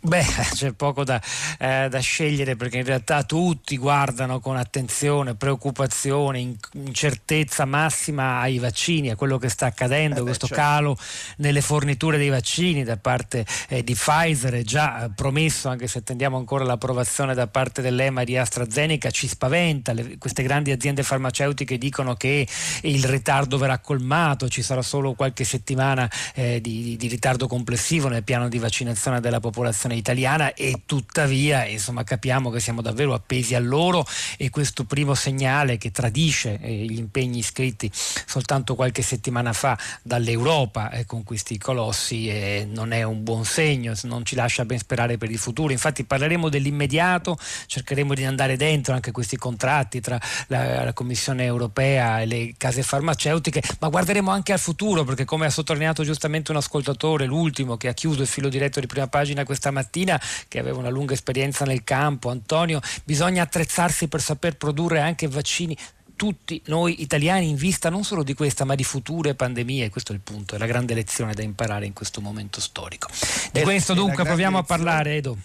Beh, 0.08 0.24
c'è 0.56 0.72
poco 0.72 1.04
da, 1.04 1.22
eh, 1.60 1.90
da, 1.90 2.00
scegliere 2.00 2.56
perché 2.56 2.78
in 2.78 2.86
realtà 2.86 3.24
tutti 3.24 3.76
guardano 3.78 4.40
con 4.40 4.56
attenzione, 4.56 5.36
preoccupazione, 5.36 6.56
incertezza 6.72 7.66
massima 7.66 8.40
ai 8.40 8.58
vaccini, 8.58 9.10
a 9.10 9.18
quello 9.18 9.38
che 9.38 9.50
sta 9.50 9.66
accadendo, 9.66 10.16
eh 10.16 10.20
beh, 10.20 10.24
questo 10.24 10.48
certo. 10.48 10.64
calo 10.64 10.98
nelle 11.38 11.60
forniture 11.60 12.18
dei 12.18 12.30
vaccini 12.30 12.86
da 12.86 12.96
parte 12.96 13.46
eh, 13.68 13.84
di 13.84 13.96
Pfizer 13.96 14.54
è 14.54 14.62
già 14.62 15.04
eh, 15.04 15.10
promesso, 15.14 15.68
anche 15.68 15.88
se 15.88 15.98
attendiamo 15.98 16.38
ancora 16.38 16.64
l'approvazione 16.64 17.34
da 17.34 17.48
parte 17.48 17.82
dell'EMA 17.82 18.24
di 18.24 18.38
AstraZeneca, 18.38 19.12
ci 19.12 19.28
spaventa, 19.28 19.92
Le, 19.92 20.18
queste 20.18 20.42
grandi 20.42 20.72
aziende 20.72 21.04
farmaceutiche 21.04 21.78
dicono 21.78 22.16
che 22.16 22.48
il 22.84 23.04
ritardo 23.04 23.58
verrà 23.58 23.80
colmato, 23.80 24.48
ci 24.48 24.62
sarà 24.62 24.82
solo 24.82 25.16
qualche 25.16 25.44
settimana 25.44 26.10
eh, 26.34 26.62
di, 26.62 26.96
di 26.96 27.08
ritardo 27.10 27.48
complessivo 27.48 28.08
nel 28.08 28.24
piano 28.24 28.48
di 28.48 28.58
vaccinazione 28.58 29.20
della 29.20 29.42
popolazione 29.42 29.96
italiana 29.98 30.54
e 30.54 30.82
tuttavia 30.86 31.66
insomma, 31.66 32.04
capiamo 32.04 32.50
che 32.50 32.60
siamo 32.60 32.82
davvero 32.82 33.14
appesi 33.14 33.56
a 33.56 33.60
loro 33.60 34.06
e 34.38 34.50
questo 34.50 34.84
primo 34.86 35.14
segnale 35.14 35.78
che 35.78 35.92
tradisce 35.92 36.60
eh, 36.62 36.74
gli 36.74 36.98
impegni 36.98 37.40
iscritti 37.40 37.90
soltanto 37.94 38.76
qualche 38.76 39.02
settimana 39.02 39.54
fa 39.54 39.78
dall'Europa 40.02 40.92
eh, 40.92 41.06
con 41.06 41.24
questi 41.24 41.58
colossi 41.58 42.30
eh, 42.30 42.68
non 42.70 42.92
è 42.92 43.04
un 43.04 43.24
buon 43.24 43.46
segno, 43.46 43.94
non 44.04 44.26
ci 44.26 44.36
lascia 44.36 44.66
ben 44.66 44.78
sperare 44.78 45.18
per 45.18 45.32
il 45.32 45.38
futuro. 45.38 45.72
Infatti 45.72 46.04
parleremo 46.04 46.50
dell'immediato, 46.50 47.38
cercheremo 47.66 48.14
di 48.14 48.26
andare 48.26 48.58
dentro 48.58 48.94
anche 48.94 49.12
questi 49.12 49.38
contratti 49.38 50.02
tra 50.02 50.20
la, 50.48 50.84
la 50.84 50.94
Commissione 50.94 51.44
europea 51.44 52.22
e 52.22 52.26
le 52.26 52.54
case 52.58 52.84
farmaceutiche, 52.84 53.62
ma 53.80 53.90
guarderemo 53.90 54.32
anche 54.32 54.54
al 54.54 54.60
futuro 54.60 55.04
perché 55.04 55.26
come 55.26 55.46
ha 55.46 55.50
sottolineato 55.50 56.04
giustamente 56.04 56.52
un 56.52 56.58
ascoltatore, 56.58 57.26
l'ultimo 57.26 57.78
che 57.78 57.88
ha 57.88 57.94
chiuso 57.94 58.22
il 58.22 58.28
filo 58.28 58.50
diretto 58.50 58.80
di 58.80 58.88
prima 58.88 59.08
pagina 59.08 59.44
questa 59.44 59.72
mattina, 59.72 59.77
mattina 59.78 60.20
che 60.48 60.60
aveva 60.60 60.80
una 60.80 60.90
lunga 60.90 61.14
esperienza 61.14 61.66
nel 61.66 61.84
campo, 61.84 62.30
Antonio, 62.30 62.82
bisogna 63.04 63.44
attrezzarsi 63.44 64.08
per 64.08 64.22
saper 64.22 64.58
produrre 64.58 65.00
anche 65.00 65.28
vaccini 65.28 65.78
tutti 66.16 66.60
noi 66.66 67.04
italiani 67.04 67.48
in 67.48 67.56
vista 67.56 67.90
non 67.90 68.04
solo 68.04 68.24
di 68.24 68.34
questa 68.34 68.66
ma 68.66 68.74
di 68.74 68.84
future 68.84 69.36
pandemie, 69.36 69.90
questo 69.90 70.12
è 70.12 70.16
il 70.16 70.22
punto, 70.22 70.56
è 70.56 70.58
la 70.58 70.66
grande 70.66 70.96
lezione 70.96 71.34
da 71.34 71.44
imparare 71.44 71.86
in 71.86 71.94
questo 71.94 72.22
momento 72.22 72.60
storico. 72.60 73.08
Di 73.52 73.62
questo 73.62 73.94
dunque 73.94 74.24
proviamo 74.24 74.58
a 74.58 74.64
parlare 74.64 75.16
Edo. 75.16 75.38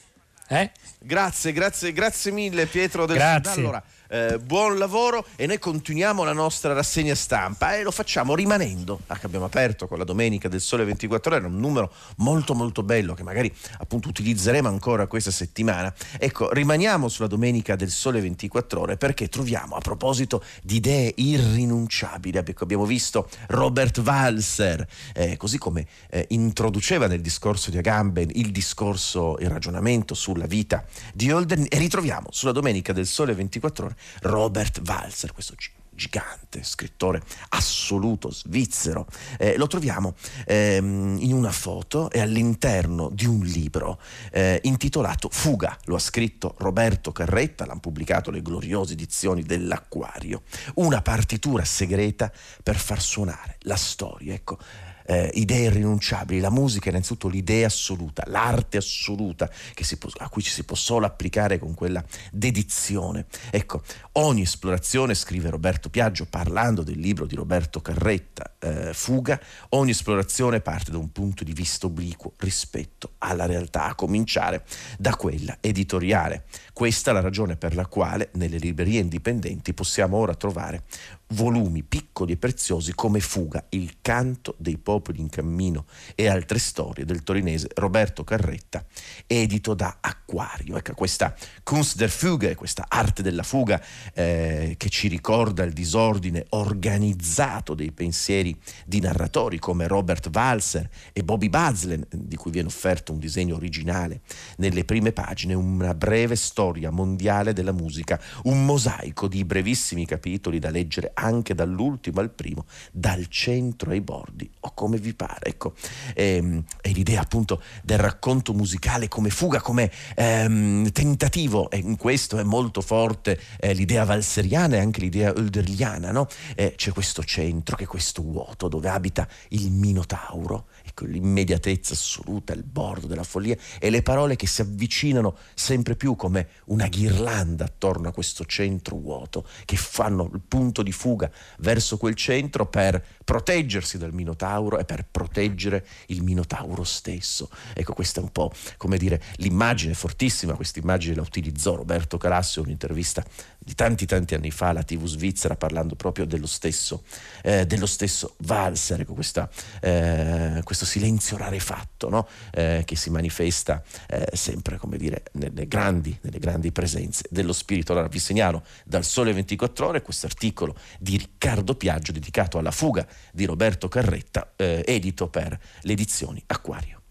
Eh? 0.48 0.70
Grazie, 0.98 1.52
grazie, 1.52 1.92
grazie 1.92 2.30
mille 2.30 2.66
Pietro 2.66 3.06
del 3.06 3.16
Grazie. 3.16 3.52
Sud. 3.52 3.58
Allora, 3.60 3.82
eh, 4.12 4.38
buon 4.38 4.76
lavoro 4.76 5.24
e 5.36 5.46
noi 5.46 5.58
continuiamo 5.58 6.22
la 6.22 6.34
nostra 6.34 6.74
rassegna 6.74 7.14
stampa 7.14 7.76
e 7.76 7.82
lo 7.82 7.90
facciamo 7.90 8.34
rimanendo, 8.34 9.00
ah, 9.06 9.18
abbiamo 9.22 9.46
aperto 9.46 9.88
con 9.88 9.96
la 9.96 10.04
domenica 10.04 10.48
del 10.48 10.60
Sole 10.60 10.84
24 10.84 11.34
Ore, 11.34 11.46
un 11.46 11.58
numero 11.58 11.90
molto 12.16 12.54
molto 12.54 12.82
bello 12.82 13.14
che 13.14 13.22
magari 13.22 13.50
appunto 13.78 14.08
utilizzeremo 14.08 14.68
ancora 14.68 15.06
questa 15.06 15.30
settimana. 15.30 15.92
Ecco, 16.18 16.52
rimaniamo 16.52 17.08
sulla 17.08 17.26
domenica 17.26 17.74
del 17.74 17.90
Sole 17.90 18.20
24 18.20 18.80
Ore 18.80 18.96
perché 18.98 19.28
troviamo 19.30 19.76
a 19.76 19.80
proposito 19.80 20.44
di 20.62 20.76
idee 20.76 21.14
irrinunciabili, 21.16 22.36
ecco, 22.36 22.64
abbiamo 22.64 22.84
visto 22.84 23.30
Robert 23.48 23.96
Walser, 24.04 24.86
eh, 25.14 25.38
così 25.38 25.56
come 25.56 25.86
eh, 26.10 26.26
introduceva 26.30 27.06
nel 27.06 27.22
discorso 27.22 27.70
di 27.70 27.78
Agamben 27.78 28.28
il 28.34 28.52
discorso, 28.52 29.38
il 29.38 29.48
ragionamento 29.48 30.12
sulla 30.12 30.46
vita 30.46 30.84
di 31.14 31.32
Holden 31.32 31.66
e 31.70 31.78
ritroviamo 31.78 32.26
sulla 32.30 32.52
domenica 32.52 32.92
del 32.92 33.06
Sole 33.06 33.34
24 33.34 33.86
Ore 33.86 33.96
Robert 34.22 34.80
Walser, 34.86 35.32
questo 35.32 35.54
gi- 35.54 35.70
gigante 35.94 36.62
scrittore 36.62 37.22
assoluto 37.50 38.30
svizzero. 38.30 39.06
Eh, 39.38 39.56
lo 39.56 39.66
troviamo 39.66 40.14
ehm, 40.46 41.18
in 41.20 41.32
una 41.32 41.52
foto 41.52 42.10
e 42.10 42.20
all'interno 42.20 43.10
di 43.10 43.26
un 43.26 43.40
libro 43.40 44.00
eh, 44.30 44.58
intitolato 44.64 45.28
Fuga. 45.30 45.76
Lo 45.84 45.94
ha 45.94 46.00
scritto 46.00 46.54
Roberto 46.58 47.12
Carretta, 47.12 47.66
l'hanno 47.66 47.80
pubblicato 47.80 48.30
le 48.30 48.42
gloriose 48.42 48.94
edizioni 48.94 49.42
dell'Acquario. 49.42 50.42
Una 50.74 51.02
partitura 51.02 51.64
segreta 51.64 52.32
per 52.62 52.76
far 52.76 53.00
suonare 53.00 53.56
la 53.60 53.76
storia. 53.76 54.34
Ecco, 54.34 54.58
eh, 55.06 55.30
idee 55.34 55.66
irrinunciabili, 55.66 56.40
la 56.40 56.50
musica 56.50 56.86
è 56.86 56.88
innanzitutto 56.90 57.28
l'idea 57.28 57.66
assoluta, 57.66 58.24
l'arte 58.26 58.76
assoluta 58.76 59.50
può, 59.96 60.10
a 60.18 60.28
cui 60.28 60.42
ci 60.42 60.50
si 60.50 60.64
può 60.64 60.76
solo 60.76 61.06
applicare 61.06 61.58
con 61.58 61.74
quella 61.74 62.04
dedizione. 62.30 63.26
Ecco, 63.50 63.82
ogni 64.12 64.42
esplorazione, 64.42 65.14
scrive 65.14 65.50
Roberto 65.50 65.88
Piaggio 65.88 66.26
parlando 66.26 66.82
del 66.82 66.98
libro 66.98 67.26
di 67.26 67.34
Roberto 67.34 67.80
Carretta, 67.80 68.51
eh, 68.62 68.94
Fuga, 68.94 69.40
ogni 69.70 69.90
esplorazione 69.90 70.60
parte 70.60 70.90
da 70.90 70.98
un 70.98 71.10
punto 71.12 71.44
di 71.44 71.52
vista 71.52 71.86
obliquo 71.86 72.32
rispetto 72.38 73.12
alla 73.18 73.46
realtà, 73.46 73.86
a 73.86 73.94
cominciare 73.94 74.64
da 74.98 75.16
quella 75.16 75.58
editoriale. 75.60 76.44
Questa 76.72 77.10
è 77.10 77.14
la 77.14 77.20
ragione 77.20 77.56
per 77.56 77.74
la 77.74 77.86
quale 77.86 78.30
nelle 78.34 78.58
librerie 78.58 79.00
indipendenti 79.00 79.74
possiamo 79.74 80.16
ora 80.16 80.34
trovare 80.34 80.84
volumi 81.32 81.82
piccoli 81.82 82.32
e 82.32 82.36
preziosi 82.36 82.94
come 82.94 83.20
Fuga, 83.20 83.64
il 83.70 83.96
canto 84.00 84.54
dei 84.58 84.78
popoli 84.78 85.20
in 85.20 85.28
cammino 85.28 85.86
e 86.14 86.28
altre 86.28 86.58
storie 86.58 87.04
del 87.04 87.22
torinese 87.22 87.68
Roberto 87.74 88.24
Carretta, 88.24 88.84
edito 89.26 89.74
da 89.74 89.98
Acquario. 90.00 90.76
Ecco, 90.76 90.94
questa 90.94 91.34
Kunst 91.62 91.96
der 91.96 92.10
Fuge, 92.10 92.54
questa 92.54 92.84
arte 92.88 93.22
della 93.22 93.42
fuga 93.42 93.82
eh, 94.14 94.74
che 94.76 94.88
ci 94.88 95.08
ricorda 95.08 95.62
il 95.62 95.72
disordine 95.72 96.46
organizzato 96.50 97.74
dei 97.74 97.92
pensieri 97.92 98.51
di 98.84 99.00
narratori 99.00 99.58
come 99.58 99.86
Robert 99.86 100.28
Walser 100.32 100.88
e 101.12 101.22
Bobby 101.22 101.48
Bazlen, 101.48 102.06
di 102.10 102.36
cui 102.36 102.50
viene 102.50 102.68
offerto 102.68 103.12
un 103.12 103.18
disegno 103.18 103.56
originale 103.56 104.20
nelle 104.56 104.84
prime 104.84 105.12
pagine, 105.12 105.54
una 105.54 105.94
breve 105.94 106.36
storia 106.36 106.90
mondiale 106.90 107.52
della 107.52 107.72
musica, 107.72 108.20
un 108.44 108.64
mosaico 108.64 109.28
di 109.28 109.44
brevissimi 109.44 110.06
capitoli 110.06 110.58
da 110.58 110.70
leggere 110.70 111.10
anche 111.14 111.54
dall'ultimo 111.54 112.20
al 112.20 112.30
primo, 112.30 112.66
dal 112.90 113.26
centro 113.28 113.90
ai 113.90 114.00
bordi 114.00 114.50
o 114.60 114.72
come 114.74 114.98
vi 114.98 115.14
pare. 115.14 115.46
Ecco, 115.46 115.74
ehm, 116.14 116.62
è 116.80 116.90
l'idea 116.90 117.20
appunto 117.20 117.62
del 117.82 117.98
racconto 117.98 118.52
musicale 118.52 119.08
come 119.08 119.30
fuga, 119.30 119.60
come 119.60 119.90
ehm, 120.14 120.90
tentativo, 120.92 121.70
e 121.70 121.78
in 121.78 121.96
questo 121.96 122.38
è 122.38 122.42
molto 122.42 122.80
forte 122.80 123.40
eh, 123.58 123.72
l'idea 123.72 124.04
valseriana 124.04 124.76
e 124.76 124.78
anche 124.80 125.00
l'idea 125.00 125.32
oelderliana, 125.32 126.10
no? 126.10 126.26
Eh, 126.54 126.74
c'è 126.76 126.92
questo 126.92 127.24
centro 127.24 127.76
che 127.76 127.86
questo 127.86 128.22
vuoto 128.42 128.68
dove 128.68 128.88
abita 128.88 129.28
il 129.48 129.70
Minotauro, 129.70 130.66
ecco 130.84 131.04
l'immediatezza 131.04 131.94
assoluta, 131.94 132.52
il 132.52 132.64
bordo 132.64 133.06
della 133.06 133.22
follia 133.22 133.56
e 133.78 133.90
le 133.90 134.02
parole 134.02 134.36
che 134.36 134.46
si 134.46 134.60
avvicinano 134.60 135.36
sempre 135.54 135.94
più 135.94 136.16
come 136.16 136.48
una 136.66 136.88
ghirlanda 136.88 137.64
attorno 137.64 138.08
a 138.08 138.12
questo 138.12 138.44
centro 138.44 138.96
vuoto, 138.96 139.46
che 139.64 139.76
fanno 139.76 140.28
il 140.32 140.40
punto 140.46 140.82
di 140.82 140.92
fuga 140.92 141.30
verso 141.58 141.96
quel 141.96 142.14
centro 142.14 142.66
per 142.66 143.04
proteggersi 143.24 143.98
dal 143.98 144.12
Minotauro 144.12 144.78
e 144.78 144.84
per 144.84 145.06
proteggere 145.08 145.86
il 146.06 146.22
Minotauro 146.22 146.84
stesso. 146.84 147.48
Ecco, 147.74 147.92
questa 147.92 148.20
è 148.20 148.22
un 148.22 148.32
po' 148.32 148.52
come 148.76 148.98
dire 148.98 149.22
l'immagine 149.36 149.94
fortissima, 149.94 150.54
questa 150.54 150.80
immagine 150.80 151.14
la 151.14 151.22
utilizzò 151.22 151.76
Roberto 151.76 152.18
Calassio 152.18 152.62
in 152.62 152.66
un'intervista 152.68 153.24
di 153.58 153.74
tanti 153.74 154.06
tanti 154.06 154.34
anni 154.34 154.50
fa 154.50 154.68
alla 154.68 154.82
TV 154.82 155.06
svizzera 155.06 155.54
parlando 155.54 155.94
proprio 155.94 156.26
dello 156.26 156.46
stesso, 156.46 157.04
eh, 157.42 157.64
dello 157.64 157.86
stesso 157.86 158.31
valzer, 158.38 159.00
ecco, 159.00 159.14
questa, 159.14 159.48
eh, 159.80 160.60
questo 160.64 160.84
silenzio 160.84 161.36
rarefatto 161.36 162.08
no? 162.08 162.26
eh, 162.52 162.82
che 162.84 162.96
si 162.96 163.10
manifesta 163.10 163.82
eh, 164.08 164.28
sempre 164.32 164.76
come 164.76 164.96
dire 164.96 165.24
nelle 165.32 165.66
grandi, 165.66 166.16
nelle 166.22 166.38
grandi 166.38 166.72
presenze 166.72 167.24
dello 167.30 167.52
spirito. 167.52 167.92
Allora 167.92 168.08
vi 168.08 168.18
segnalo 168.18 168.64
dal 168.84 169.04
Sole 169.04 169.32
24 169.32 169.86
ore 169.86 170.02
questo 170.02 170.26
articolo 170.26 170.76
di 170.98 171.16
Riccardo 171.16 171.74
Piaggio 171.74 172.12
dedicato 172.12 172.58
alla 172.58 172.70
fuga 172.70 173.06
di 173.32 173.44
Roberto 173.44 173.88
Carretta, 173.88 174.52
eh, 174.56 174.82
edito 174.86 175.28
per 175.28 175.58
le 175.82 175.92
edizioni 175.92 176.42
Acquario. 176.46 177.01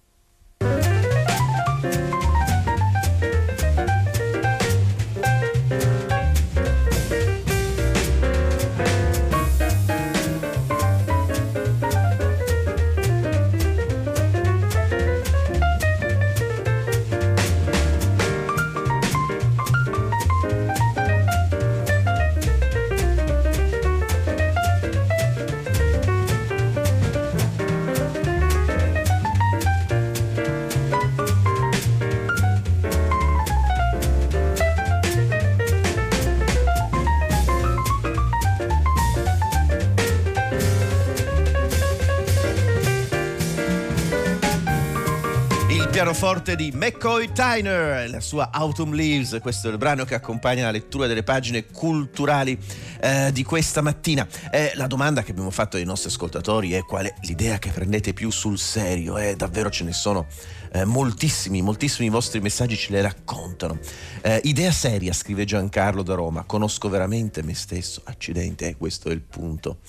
Pianoforte 46.21 46.55
di 46.55 46.71
McCoy 46.71 47.31
Tyner, 47.31 48.07
la 48.07 48.19
sua 48.19 48.51
Autumn 48.51 48.93
Leaves, 48.93 49.39
questo 49.41 49.69
è 49.69 49.71
il 49.71 49.79
brano 49.79 50.05
che 50.05 50.13
accompagna 50.13 50.65
la 50.65 50.69
lettura 50.69 51.07
delle 51.07 51.23
pagine 51.23 51.65
culturali 51.65 52.55
eh, 53.01 53.31
di 53.31 53.43
questa 53.43 53.81
mattina. 53.81 54.27
Eh, 54.51 54.71
la 54.75 54.85
domanda 54.85 55.23
che 55.23 55.31
abbiamo 55.31 55.49
fatto 55.49 55.77
ai 55.77 55.83
nostri 55.83 56.09
ascoltatori 56.09 56.73
è 56.73 56.83
qual 56.83 57.07
è 57.07 57.13
l'idea 57.21 57.57
che 57.57 57.71
prendete 57.71 58.13
più 58.13 58.29
sul 58.29 58.59
serio? 58.59 59.17
Eh, 59.17 59.35
davvero 59.35 59.71
ce 59.71 59.83
ne 59.83 59.93
sono 59.93 60.27
eh, 60.73 60.85
moltissimi, 60.85 61.63
moltissimi 61.63 62.09
vostri 62.09 62.39
messaggi 62.39 62.77
ce 62.77 62.91
le 62.91 63.01
raccontano. 63.01 63.79
Eh, 64.21 64.41
idea 64.43 64.71
seria, 64.71 65.13
scrive 65.13 65.43
Giancarlo 65.43 66.03
da 66.03 66.13
Roma, 66.13 66.43
conosco 66.43 66.87
veramente 66.87 67.41
me 67.41 67.55
stesso, 67.55 67.99
accidente, 68.05 68.67
eh, 68.67 68.77
questo 68.77 69.09
è 69.09 69.11
il 69.11 69.21
punto 69.21 69.79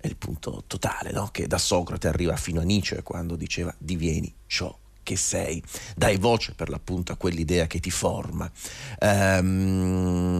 è 0.00 0.08
il 0.08 0.16
punto 0.16 0.64
totale, 0.66 1.12
no? 1.12 1.28
che 1.30 1.46
da 1.46 1.58
Socrate 1.58 2.08
arriva 2.08 2.36
fino 2.36 2.60
a 2.60 2.64
Nietzsche 2.64 3.02
quando 3.02 3.34
diceva 3.34 3.74
divieni 3.78 4.32
ciò 4.46 4.76
che 5.06 5.14
sei, 5.14 5.62
dai 5.94 6.16
voce 6.16 6.52
per 6.56 6.68
l'appunto 6.68 7.12
a 7.12 7.16
quell'idea 7.16 7.68
che 7.68 7.78
ti 7.78 7.92
forma. 7.92 8.50
Um, 9.00 10.34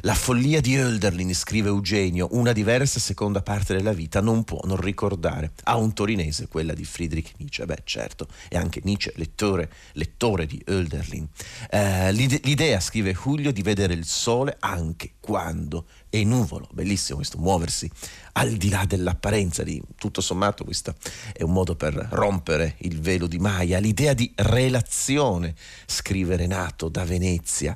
la 0.00 0.14
follia 0.14 0.62
di 0.62 0.78
Hölderlin, 0.78 1.34
scrive 1.34 1.68
Eugenio, 1.68 2.28
una 2.30 2.52
diversa 2.52 2.98
seconda 2.98 3.42
parte 3.42 3.74
della 3.74 3.92
vita 3.92 4.22
non 4.22 4.44
può 4.44 4.60
non 4.64 4.78
ricordare 4.78 5.52
a 5.64 5.76
un 5.76 5.92
torinese 5.92 6.48
quella 6.48 6.72
di 6.72 6.84
Friedrich 6.84 7.32
Nietzsche. 7.36 7.66
Beh, 7.66 7.82
certo, 7.84 8.28
e 8.48 8.56
anche 8.56 8.80
Nietzsche, 8.84 9.12
lettore, 9.16 9.70
lettore 9.92 10.46
di 10.46 10.62
Hölderlin. 10.66 11.28
Uh, 11.70 12.10
l'idea, 12.12 12.80
scrive 12.80 13.12
Giulio, 13.12 13.52
di 13.52 13.62
vedere 13.62 13.92
il 13.92 14.06
sole 14.06 14.56
anche 14.60 15.13
quando 15.24 15.86
è 16.10 16.22
nuvolo. 16.22 16.68
Bellissimo 16.72 17.16
questo 17.16 17.38
muoversi 17.38 17.90
al 18.32 18.52
di 18.52 18.68
là 18.68 18.84
dell'apparenza 18.86 19.62
di 19.62 19.80
tutto 19.96 20.20
sommato 20.20 20.64
questo 20.64 20.94
è 21.32 21.42
un 21.42 21.52
modo 21.52 21.76
per 21.76 21.94
rompere 22.10 22.76
il 22.80 23.00
velo 23.00 23.26
di 23.26 23.38
Maya, 23.38 23.78
l'idea 23.78 24.12
di 24.12 24.30
relazione, 24.36 25.54
scrive 25.86 26.36
Renato 26.36 26.90
da 26.90 27.04
Venezia, 27.04 27.74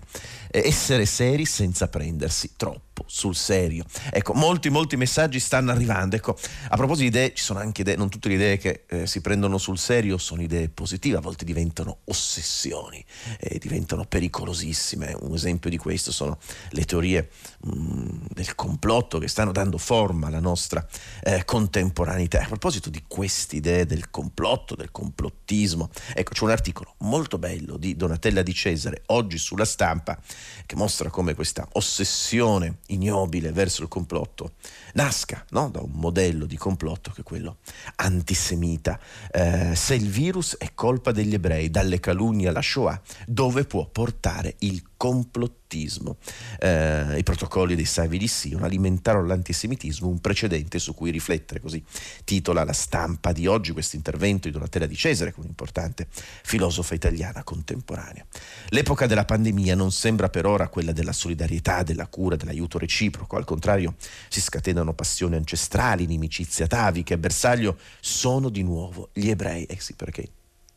essere 0.51 1.07
seri 1.07 1.47
senza 1.47 1.89
prendersi 1.89 2.53
troppo 2.55 2.88
sul 3.09 3.35
serio. 3.35 3.85
Ecco, 4.11 4.35
molti, 4.35 4.68
molti 4.68 4.97
messaggi 4.97 5.40
stanno 5.40 5.73
arrivando. 5.73 6.14
Ecco, 6.14 6.37
a 6.68 6.77
proposito 6.77 7.11
di 7.11 7.16
idee, 7.16 7.35
ci 7.35 7.42
sono 7.42 7.59
anche 7.59 7.81
idee, 7.81 7.97
non 7.97 8.09
tutte 8.09 8.29
le 8.29 8.35
idee 8.35 8.59
che 8.59 8.85
eh, 8.87 9.07
si 9.07 9.21
prendono 9.21 9.59
sul 9.59 9.79
serio 9.79 10.18
sono 10.18 10.42
idee 10.42 10.68
positive, 10.68 11.16
a 11.16 11.21
volte 11.21 11.44
diventano 11.44 12.01
ossessioni, 12.05 13.05
eh, 13.40 13.59
diventano 13.59 14.05
pericolosissime. 14.05 15.16
Un 15.21 15.35
esempio 15.35 15.71
di 15.71 15.79
questo 15.79 16.12
sono 16.12 16.38
le 16.71 16.85
teorie 16.85 17.31
mh, 17.61 17.71
mm, 17.71 18.09
del 18.35 18.55
complotto 18.55 19.18
che 19.18 19.29
stanno 19.29 19.53
dando 19.53 19.79
forma 19.79 20.27
alla 20.27 20.40
nostra 20.40 20.87
eh, 21.23 21.44
contemporaneità. 21.44 22.42
A 22.42 22.47
proposito 22.47 22.90
di 22.90 23.03
queste 23.09 23.57
idee 23.57 23.87
del 23.87 24.11
complotto, 24.11 24.75
del 24.75 24.90
complottismo, 24.90 25.90
ecco, 26.14 26.33
c'è 26.33 26.44
un 26.44 26.51
articolo 26.51 26.94
molto 26.99 27.38
bello 27.38 27.77
di 27.79 27.97
Donatella 27.97 28.42
Di 28.42 28.53
Cesare, 28.53 29.03
oggi 29.07 29.38
sulla 29.38 29.64
stampa, 29.64 30.18
che 30.66 30.77
mostra 30.77 31.09
come 31.09 31.35
questa 31.35 31.66
ossessione 31.73 32.79
ignobile 32.99 33.53
verso 33.53 33.83
il 33.83 33.89
complotto 33.89 34.53
nasca 34.95 35.45
no? 35.51 35.69
da 35.71 35.81
un 35.81 35.93
modello 35.93 36.45
di 36.45 36.57
complotto 36.57 37.13
che 37.13 37.21
è 37.21 37.25
quello 37.25 37.59
antisemita. 37.97 38.99
Eh, 39.31 39.75
se 39.75 39.95
il 39.95 40.09
virus 40.09 40.57
è 40.59 40.73
colpa 40.75 41.13
degli 41.13 41.35
ebrei, 41.35 41.71
dalle 41.71 42.01
calunnie 42.01 42.49
alla 42.49 42.63
Shoah, 42.63 43.01
dove 43.27 43.65
può 43.65 43.87
portare 43.87 44.57
il 44.61 44.83
complottismo. 44.99 46.17
Eh, 46.59 47.19
I 47.19 47.23
protocolli 47.23 47.75
dei 47.77 47.85
CDC 47.85 48.57
alimentarono 48.61 49.27
l'antisemitismo, 49.29 50.09
un 50.09 50.21
precedente 50.21 50.79
su 50.79 50.93
cui 50.93 51.11
riflettere, 51.11 51.61
così 51.61 51.83
titola 52.25 52.65
la 52.65 52.73
stampa 52.73 53.33
di 53.33 53.47
oggi 53.47 53.73
questo 53.73 53.97
intervento 53.97 54.49
di 54.49 54.53
Donatella 54.53 54.87
di 54.87 54.97
Cesare, 54.97 55.31
che 55.31 55.37
è 55.37 55.41
un'importante 55.41 56.09
filosofa 56.11 56.95
italiana 56.95 57.45
contemporanea. 57.45 58.27
L'epoca 58.71 59.07
della 59.07 59.25
pandemia 59.25 59.75
non 59.77 59.93
sembra 59.93 60.29
per 60.29 60.45
ora 60.45 60.69
quella 60.69 60.93
della 60.93 61.13
solidarietà, 61.13 61.85
della 61.85 62.09
cura, 62.09 62.37
dell'aiuto 62.37 62.77
reciproco, 62.79 63.37
al 63.37 63.45
contrario 63.45 63.95
si 64.29 64.41
scatenano 64.41 64.95
passioni 64.95 65.37
ancestrali, 65.37 66.03
inimicizie 66.03 66.65
ataviche, 66.65 67.17
bersaglio 67.19 67.79
sono 68.01 68.49
di 68.49 68.65
nuovo 68.65 69.11
gli 69.13 69.31
ebrei, 69.31 69.63
eh 69.65 69.79
sì 69.79 69.95
perché 69.95 70.29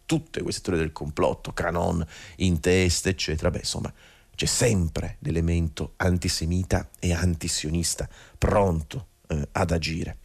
tutte 0.05 0.41
queste 0.43 0.61
teorie 0.61 0.83
del 0.83 0.91
complotto, 0.91 1.53
canon 1.53 2.05
in 2.37 2.59
testa, 2.59 3.09
eccetera, 3.09 3.49
beh 3.49 3.59
insomma 3.59 3.93
c'è 4.41 4.47
sempre 4.47 5.17
l'elemento 5.19 5.93
antisemita 5.97 6.89
e 6.97 7.13
antisionista 7.13 8.09
pronto 8.39 9.09
eh, 9.31 9.47
ad 9.53 9.71
agire. 9.71 10.17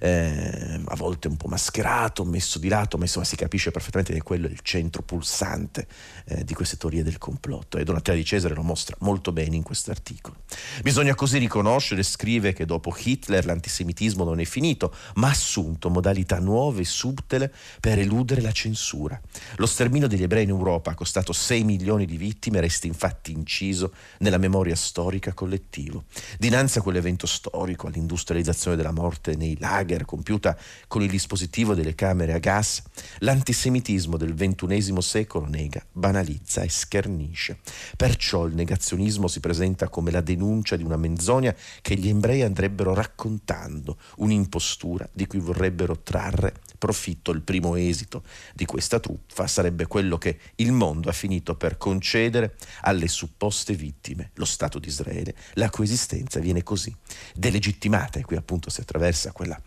Eh, 0.00 0.80
a 0.84 0.96
volte 0.96 1.28
un 1.28 1.36
po' 1.36 1.48
mascherato, 1.48 2.24
messo 2.24 2.58
di 2.58 2.68
lato, 2.68 2.96
ma 2.96 3.04
insomma 3.04 3.26
si 3.26 3.36
capisce 3.36 3.70
perfettamente 3.70 4.14
che 4.14 4.22
quello 4.22 4.46
è 4.46 4.50
il 4.50 4.60
centro 4.62 5.02
pulsante 5.02 5.86
eh, 6.24 6.44
di 6.44 6.54
queste 6.54 6.78
teorie 6.78 7.02
del 7.02 7.18
complotto 7.18 7.76
e 7.76 7.84
Donatella 7.84 8.16
di 8.16 8.24
Cesare 8.24 8.54
lo 8.54 8.62
mostra 8.62 8.96
molto 9.00 9.32
bene 9.32 9.56
in 9.56 9.62
questo 9.62 9.90
articolo. 9.90 10.36
Bisogna 10.82 11.14
così 11.14 11.38
riconoscere, 11.38 12.02
scrive, 12.02 12.54
che 12.54 12.64
dopo 12.64 12.94
Hitler 12.96 13.44
l'antisemitismo 13.44 14.24
non 14.24 14.40
è 14.40 14.44
finito, 14.44 14.94
ma 15.16 15.28
ha 15.28 15.30
assunto 15.32 15.90
modalità 15.90 16.38
nuove 16.38 16.82
e 16.82 16.84
subtile 16.84 17.52
per 17.80 17.98
eludere 17.98 18.40
la 18.40 18.52
censura. 18.52 19.20
Lo 19.56 19.66
sterminio 19.66 20.08
degli 20.08 20.22
ebrei 20.22 20.44
in 20.44 20.48
Europa 20.48 20.94
costato 20.94 21.32
6 21.32 21.64
milioni 21.64 22.06
di 22.06 22.16
vittime, 22.16 22.60
resta 22.60 22.86
infatti 22.86 23.32
inciso 23.32 23.92
nella 24.18 24.38
memoria 24.38 24.74
storica 24.74 25.34
collettiva. 25.34 26.02
Dinanzi 26.38 26.78
a 26.78 26.82
quell'evento 26.82 27.26
storico, 27.26 27.88
all'industrializzazione 27.88 28.52
l'organizzazione 28.54 28.76
della 28.76 28.92
morte 28.92 29.34
nei 29.36 29.56
lager 29.58 30.04
compiuta 30.04 30.56
con 30.86 31.02
il 31.02 31.10
dispositivo 31.10 31.74
delle 31.74 31.94
camere 31.94 32.32
a 32.32 32.38
gas, 32.38 32.82
l'antisemitismo 33.18 34.16
del 34.16 34.34
XXI 34.34 34.94
secolo 35.00 35.46
nega, 35.46 35.84
banalizza 35.92 36.62
e 36.62 36.68
schernisce. 36.68 37.58
Perciò 37.96 38.46
il 38.46 38.54
negazionismo 38.54 39.26
si 39.26 39.40
presenta 39.40 39.88
come 39.88 40.10
la 40.10 40.20
denuncia 40.20 40.76
di 40.76 40.84
una 40.84 40.96
menzogna 40.96 41.54
che 41.82 41.96
gli 41.96 42.08
ebrei 42.08 42.42
andrebbero 42.42 42.94
raccontando, 42.94 43.98
un'impostura 44.16 45.08
di 45.12 45.26
cui 45.26 45.40
vorrebbero 45.40 45.98
trarre 46.00 46.54
profitto. 46.78 47.32
Il 47.32 47.42
primo 47.42 47.74
esito 47.74 48.22
di 48.54 48.64
questa 48.64 49.00
truffa 49.00 49.46
sarebbe 49.46 49.86
quello 49.86 50.16
che 50.18 50.38
il 50.56 50.72
mondo 50.72 51.08
ha 51.08 51.12
finito 51.12 51.56
per 51.56 51.76
concedere 51.76 52.54
alle 52.82 53.08
supposte 53.08 53.74
vittime, 53.74 54.30
lo 54.34 54.44
Stato 54.44 54.78
di 54.78 54.88
Israele, 54.88 55.34
la 55.54 55.70
cui 55.70 55.84
esistenza 55.84 56.38
viene 56.38 56.62
così 56.62 56.94
delegittimata 57.34 58.18
e 58.18 58.22
qui 58.22 58.36
appunto 58.44 58.70
si 58.70 58.80
attraversa 58.82 59.32
quella 59.32 59.58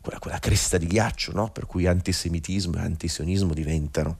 quella, 0.00 0.18
quella 0.18 0.38
cresta 0.38 0.78
di 0.78 0.86
ghiaccio 0.86 1.32
no? 1.32 1.50
per 1.50 1.66
cui 1.66 1.86
antisemitismo 1.86 2.76
e 2.76 2.80
antisionismo 2.80 3.52
diventano, 3.52 4.18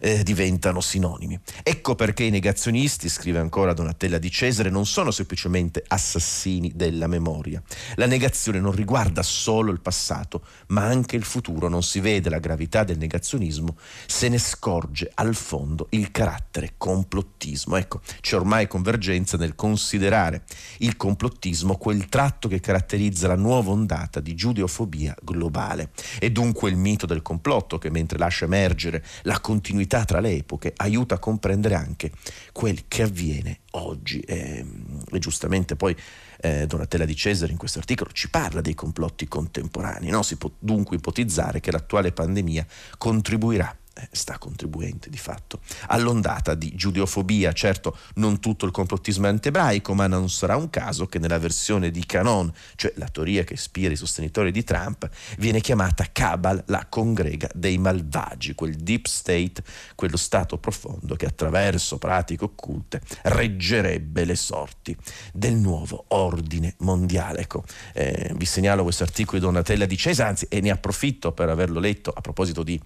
eh, 0.00 0.22
diventano 0.22 0.80
sinonimi. 0.80 1.38
Ecco 1.62 1.94
perché 1.94 2.24
i 2.24 2.30
negazionisti, 2.30 3.08
scrive 3.08 3.38
ancora 3.38 3.74
Donatella 3.74 4.18
di 4.18 4.30
Cesare, 4.30 4.70
non 4.70 4.86
sono 4.86 5.10
semplicemente 5.10 5.84
assassini 5.86 6.72
della 6.74 7.06
memoria. 7.06 7.62
La 7.96 8.06
negazione 8.06 8.58
non 8.58 8.72
riguarda 8.72 9.22
solo 9.22 9.70
il 9.70 9.80
passato, 9.80 10.42
ma 10.68 10.84
anche 10.84 11.16
il 11.16 11.24
futuro. 11.24 11.68
Non 11.68 11.82
si 11.82 12.00
vede 12.00 12.30
la 12.30 12.38
gravità 12.38 12.84
del 12.84 12.98
negazionismo 12.98 13.76
se 14.06 14.28
ne 14.28 14.38
scorge 14.38 15.10
al 15.14 15.34
fondo 15.34 15.88
il 15.90 16.10
carattere 16.10 16.74
complottismo. 16.76 17.76
Ecco, 17.76 18.00
c'è 18.20 18.36
ormai 18.36 18.66
convergenza 18.66 19.36
nel 19.36 19.54
considerare 19.54 20.44
il 20.78 20.96
complottismo 20.96 21.76
quel 21.76 22.06
tratto 22.06 22.48
che 22.48 22.60
caratterizza 22.60 23.26
la 23.26 23.36
nuova 23.36 23.70
ondata 23.70 24.20
di 24.20 24.34
giudeofobia 24.34 25.16
globale. 25.22 25.90
E 26.18 26.30
dunque 26.30 26.70
il 26.70 26.76
mito 26.76 27.06
del 27.06 27.22
complotto 27.22 27.78
che 27.78 27.90
mentre 27.90 28.18
lascia 28.18 28.44
emergere 28.44 29.04
la 29.22 29.40
continuità 29.40 30.04
tra 30.04 30.20
le 30.20 30.32
epoche 30.32 30.72
aiuta 30.76 31.16
a 31.16 31.18
comprendere 31.18 31.74
anche 31.74 32.12
quel 32.52 32.84
che 32.88 33.02
avviene 33.02 33.60
oggi. 33.72 34.20
E, 34.20 34.64
e 35.10 35.18
giustamente 35.18 35.76
poi 35.76 35.96
eh, 36.40 36.66
Donatella 36.66 37.04
di 37.04 37.16
Cesare 37.16 37.52
in 37.52 37.58
questo 37.58 37.78
articolo 37.78 38.10
ci 38.12 38.30
parla 38.30 38.60
dei 38.60 38.74
complotti 38.74 39.26
contemporanei. 39.26 40.10
No? 40.10 40.22
Si 40.22 40.36
può 40.36 40.50
dunque 40.58 40.96
ipotizzare 40.96 41.60
che 41.60 41.70
l'attuale 41.70 42.12
pandemia 42.12 42.66
contribuirà 42.96 43.76
sta 44.10 44.38
contribuendo 44.38 45.08
di 45.08 45.18
fatto 45.18 45.60
all'ondata 45.88 46.54
di 46.54 46.74
giudeofobia. 46.74 47.52
Certo, 47.52 47.96
non 48.14 48.40
tutto 48.40 48.66
il 48.66 48.72
complottismo 48.72 49.26
è 49.26 49.28
antiebraico, 49.28 49.94
ma 49.94 50.06
non 50.06 50.28
sarà 50.28 50.56
un 50.56 50.70
caso 50.70 51.06
che 51.06 51.18
nella 51.18 51.38
versione 51.38 51.90
di 51.90 52.04
Canon, 52.04 52.52
cioè 52.76 52.92
la 52.96 53.08
teoria 53.08 53.44
che 53.44 53.54
ispira 53.54 53.92
i 53.92 53.96
sostenitori 53.96 54.50
di 54.50 54.64
Trump, 54.64 55.08
viene 55.38 55.60
chiamata 55.60 56.06
Cabal, 56.10 56.62
la 56.66 56.86
congrega 56.88 57.48
dei 57.54 57.78
malvagi, 57.78 58.54
quel 58.54 58.74
deep 58.74 59.06
state, 59.06 59.62
quello 59.94 60.16
stato 60.16 60.58
profondo 60.58 61.16
che 61.16 61.26
attraverso 61.26 61.98
pratiche 61.98 62.44
occulte 62.44 63.00
reggerebbe 63.22 64.24
le 64.24 64.36
sorti 64.36 64.96
del 65.32 65.54
nuovo 65.54 66.04
ordine 66.08 66.74
mondiale. 66.78 67.40
Ecco, 67.40 67.64
eh, 67.94 68.32
vi 68.34 68.44
segnalo 68.44 68.82
questo 68.82 69.02
articolo 69.02 69.38
di 69.38 69.44
Donatella 69.44 69.86
di 69.86 69.96
Cesa, 69.96 70.26
anzi, 70.26 70.46
e 70.48 70.60
ne 70.60 70.70
approfitto 70.70 71.32
per 71.32 71.48
averlo 71.48 71.80
letto 71.80 72.10
a 72.10 72.20
proposito 72.20 72.62
di... 72.62 72.80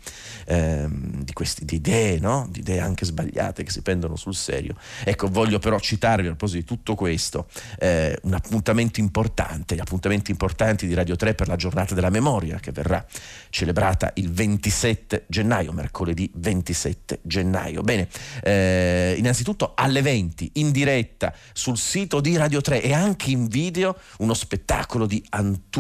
Eh, 0.47 1.02
di 1.03 1.33
queste 1.33 1.65
di 1.65 1.77
idee, 1.77 2.19
no? 2.19 2.47
di 2.51 2.61
idee 2.61 2.81
anche 2.81 3.05
sbagliate 3.05 3.63
che 3.63 3.71
si 3.71 3.83
prendono 3.83 4.17
sul 4.17 4.35
serio. 4.35 4.75
Ecco, 5.05 5.29
voglio 5.29 5.59
però 5.59 5.79
citarvi 5.79 6.27
a 6.27 6.31
proposito 6.31 6.59
di 6.59 6.65
tutto 6.65 6.95
questo 6.95 7.49
eh, 7.79 8.19
un 8.23 8.35
appuntamento 8.35 9.01
importante, 9.01 9.75
gli 9.75 9.81
appuntamenti 9.81 10.31
importanti 10.31 10.87
di 10.87 10.95
Radio 10.95 11.17
3 11.17 11.35
per 11.35 11.49
la 11.49 11.57
giornata 11.57 11.95
della 11.95 12.11
memoria 12.11 12.59
che 12.59 12.73
verrà 12.73 13.05
celebrata 13.51 14.13
il 14.15 14.31
27 14.31 15.25
gennaio, 15.29 15.73
mercoledì 15.73 16.31
27 16.35 17.21
gennaio. 17.23 17.83
Bene, 17.83 18.09
eh, 18.43 19.15
innanzitutto 19.19 19.73
alle 19.75 20.03
20 20.03 20.51
in 20.55 20.71
diretta 20.71 21.35
sul 21.53 21.77
sito 21.79 22.21
di 22.21 22.37
Radio 22.37 22.61
3 22.61 22.83
e 22.83 22.93
anche 22.93 23.31
in 23.31 23.47
video 23.47 23.97
uno 24.19 24.35
spettacolo 24.35 25.07
di 25.07 25.25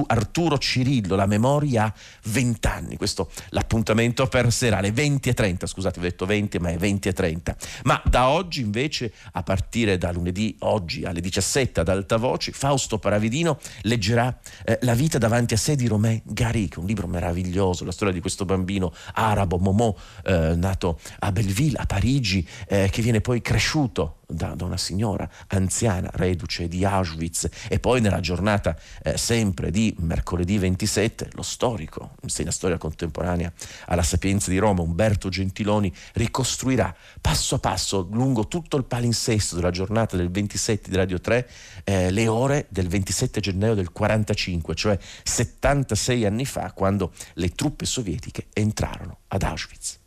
Arturo 0.06 0.58
Cirillo, 0.58 1.16
la 1.16 1.26
memoria 1.26 1.82
a 1.82 1.94
20 2.24 2.66
anni. 2.66 2.96
Questo 2.96 3.30
l'appuntamento 3.50 4.26
per 4.26 4.52
serale 4.52 4.92
20 4.92 5.11
20 5.12 5.28
e 5.28 5.34
30, 5.34 5.66
scusate, 5.66 5.98
ho 5.98 6.02
detto 6.02 6.24
20, 6.24 6.58
ma 6.58 6.70
è 6.70 6.76
20 6.76 7.08
e 7.08 7.12
30. 7.12 7.56
Ma 7.84 8.00
da 8.04 8.28
oggi 8.28 8.60
invece, 8.60 9.12
a 9.32 9.42
partire 9.42 9.98
da 9.98 10.10
lunedì, 10.10 10.56
oggi 10.60 11.04
alle 11.04 11.20
17 11.20 11.80
ad 11.80 11.88
alta 11.88 12.16
voce, 12.16 12.52
Fausto 12.52 12.98
Paravidino 12.98 13.58
leggerà 13.82 14.38
eh, 14.64 14.78
La 14.82 14.94
vita 14.94 15.18
davanti 15.18 15.54
a 15.54 15.56
sé 15.56 15.76
di 15.76 15.86
Romain 15.86 16.22
è 16.34 16.68
un 16.76 16.86
libro 16.86 17.06
meraviglioso, 17.06 17.84
la 17.84 17.92
storia 17.92 18.12
di 18.12 18.20
questo 18.20 18.44
bambino 18.44 18.92
arabo, 19.14 19.58
Momo, 19.58 19.96
eh, 20.24 20.54
nato 20.56 20.98
a 21.20 21.32
Belleville, 21.32 21.78
a 21.78 21.86
Parigi, 21.86 22.46
eh, 22.68 22.88
che 22.90 23.02
viene 23.02 23.20
poi 23.20 23.40
cresciuto 23.40 24.21
da, 24.32 24.54
da, 24.54 24.64
una 24.64 24.76
signora 24.76 25.28
anziana, 25.48 26.10
reduce 26.14 26.68
di 26.68 26.84
Auschwitz, 26.84 27.48
e 27.68 27.78
poi 27.78 28.00
nella 28.00 28.20
giornata 28.20 28.76
eh, 29.02 29.16
sempre 29.16 29.70
di 29.70 29.94
mercoledì 29.98 30.58
27, 30.58 31.30
lo 31.32 31.42
storico, 31.42 32.16
insegna 32.22 32.50
storia 32.50 32.78
contemporanea 32.78 33.52
alla 33.86 34.02
Sapienza 34.02 34.50
di 34.50 34.58
Roma, 34.58 34.82
Umberto 34.82 35.28
Gentiloni, 35.28 35.92
ricostruirà 36.14 36.94
passo 37.20 37.56
a 37.56 37.58
passo 37.58 38.08
lungo 38.10 38.48
tutto 38.48 38.76
il 38.76 38.84
palinsesto 38.84 39.56
della 39.56 39.70
giornata 39.70 40.16
del 40.16 40.30
27 40.30 40.90
di 40.90 40.96
Radio 40.96 41.20
3 41.20 41.48
eh, 41.84 42.10
le 42.10 42.28
ore 42.28 42.66
del 42.68 42.88
27 42.88 43.40
gennaio 43.40 43.74
del 43.74 43.92
45, 43.92 44.74
cioè 44.74 44.98
76 45.22 46.24
anni 46.24 46.44
fa, 46.44 46.72
quando 46.72 47.12
le 47.34 47.50
truppe 47.50 47.86
sovietiche 47.86 48.46
entrarono 48.52 49.18
ad 49.28 49.42
Auschwitz. 49.42 50.00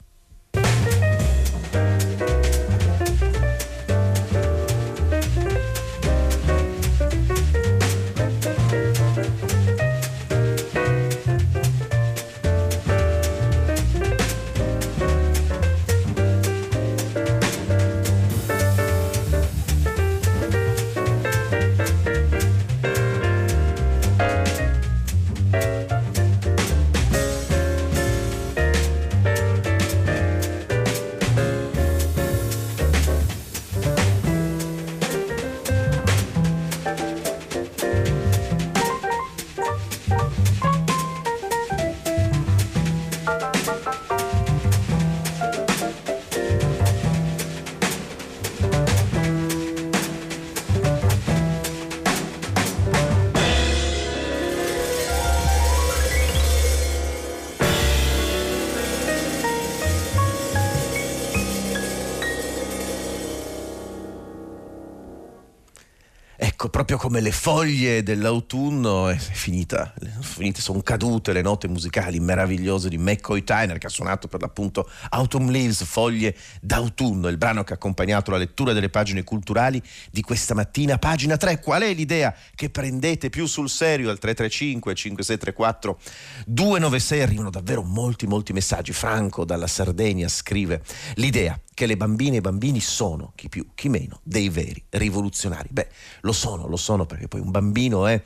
Proprio 66.96 66.98
come 66.98 67.22
le 67.22 67.32
foglie 67.32 68.04
dell'autunno 68.04 69.10
è 69.10 69.18
finita, 69.18 69.94
finite, 70.20 70.62
sono 70.62 70.82
cadute 70.82 71.34
le 71.34 71.42
note 71.42 71.68
musicali 71.68 72.20
meravigliose 72.20 72.90
di 72.90 72.98
McCoy 72.98 73.44
Tyner 73.44 73.78
che 73.78 73.88
ha 73.88 73.90
suonato 73.90 74.28
per 74.28 74.42
l'appunto 74.42 74.90
Autumn 75.10 75.52
Leaves, 75.52 75.84
foglie 75.84 76.36
d'autunno, 76.62 77.28
il 77.28 77.38
brano 77.38 77.64
che 77.64 77.74
ha 77.74 77.76
accompagnato 77.76 78.32
la 78.32 78.38
lettura 78.38 78.74
delle 78.74 78.90
pagine 78.90 79.24
culturali 79.24 79.82
di 80.12 80.22
questa 80.22 80.54
mattina, 80.54 80.98
pagina 80.98 81.38
3. 81.38 81.60
Qual 81.60 81.82
è 81.82 81.94
l'idea 81.94 82.34
che 82.56 82.70
prendete 82.70 83.30
più 83.30 83.46
sul 83.46 83.70
serio 83.70 84.10
al 84.10 84.20
335 84.20 84.96
5634 84.96 86.00
296? 86.46 87.22
Arrivano 87.22 87.50
davvero 87.50 87.84
molti 87.84 88.28
molti 88.28 88.54
messaggi. 88.54 88.94
Franco 88.94 89.46
dalla 89.46 89.68
Sardegna 89.68 90.28
scrive 90.28 90.82
l'idea 91.16 91.60
che 91.76 91.86
le 91.86 91.98
bambine 91.98 92.38
e 92.38 92.40
i 92.40 92.42
bambini 92.42 92.80
sono, 92.80 93.34
chi 93.36 93.50
più, 93.50 93.68
chi 93.76 93.90
meno, 93.90 94.22
dei 94.24 94.50
veri 94.50 94.84
rivoluzionari. 94.90 95.68
Beh, 95.70 95.90
lo 96.22 96.32
sono, 96.32 96.68
lo 96.68 96.78
sono 96.78 97.06
perché 97.06 97.28
poi 97.28 97.42
un 97.42 97.52
bambino 97.52 98.08
è 98.08 98.20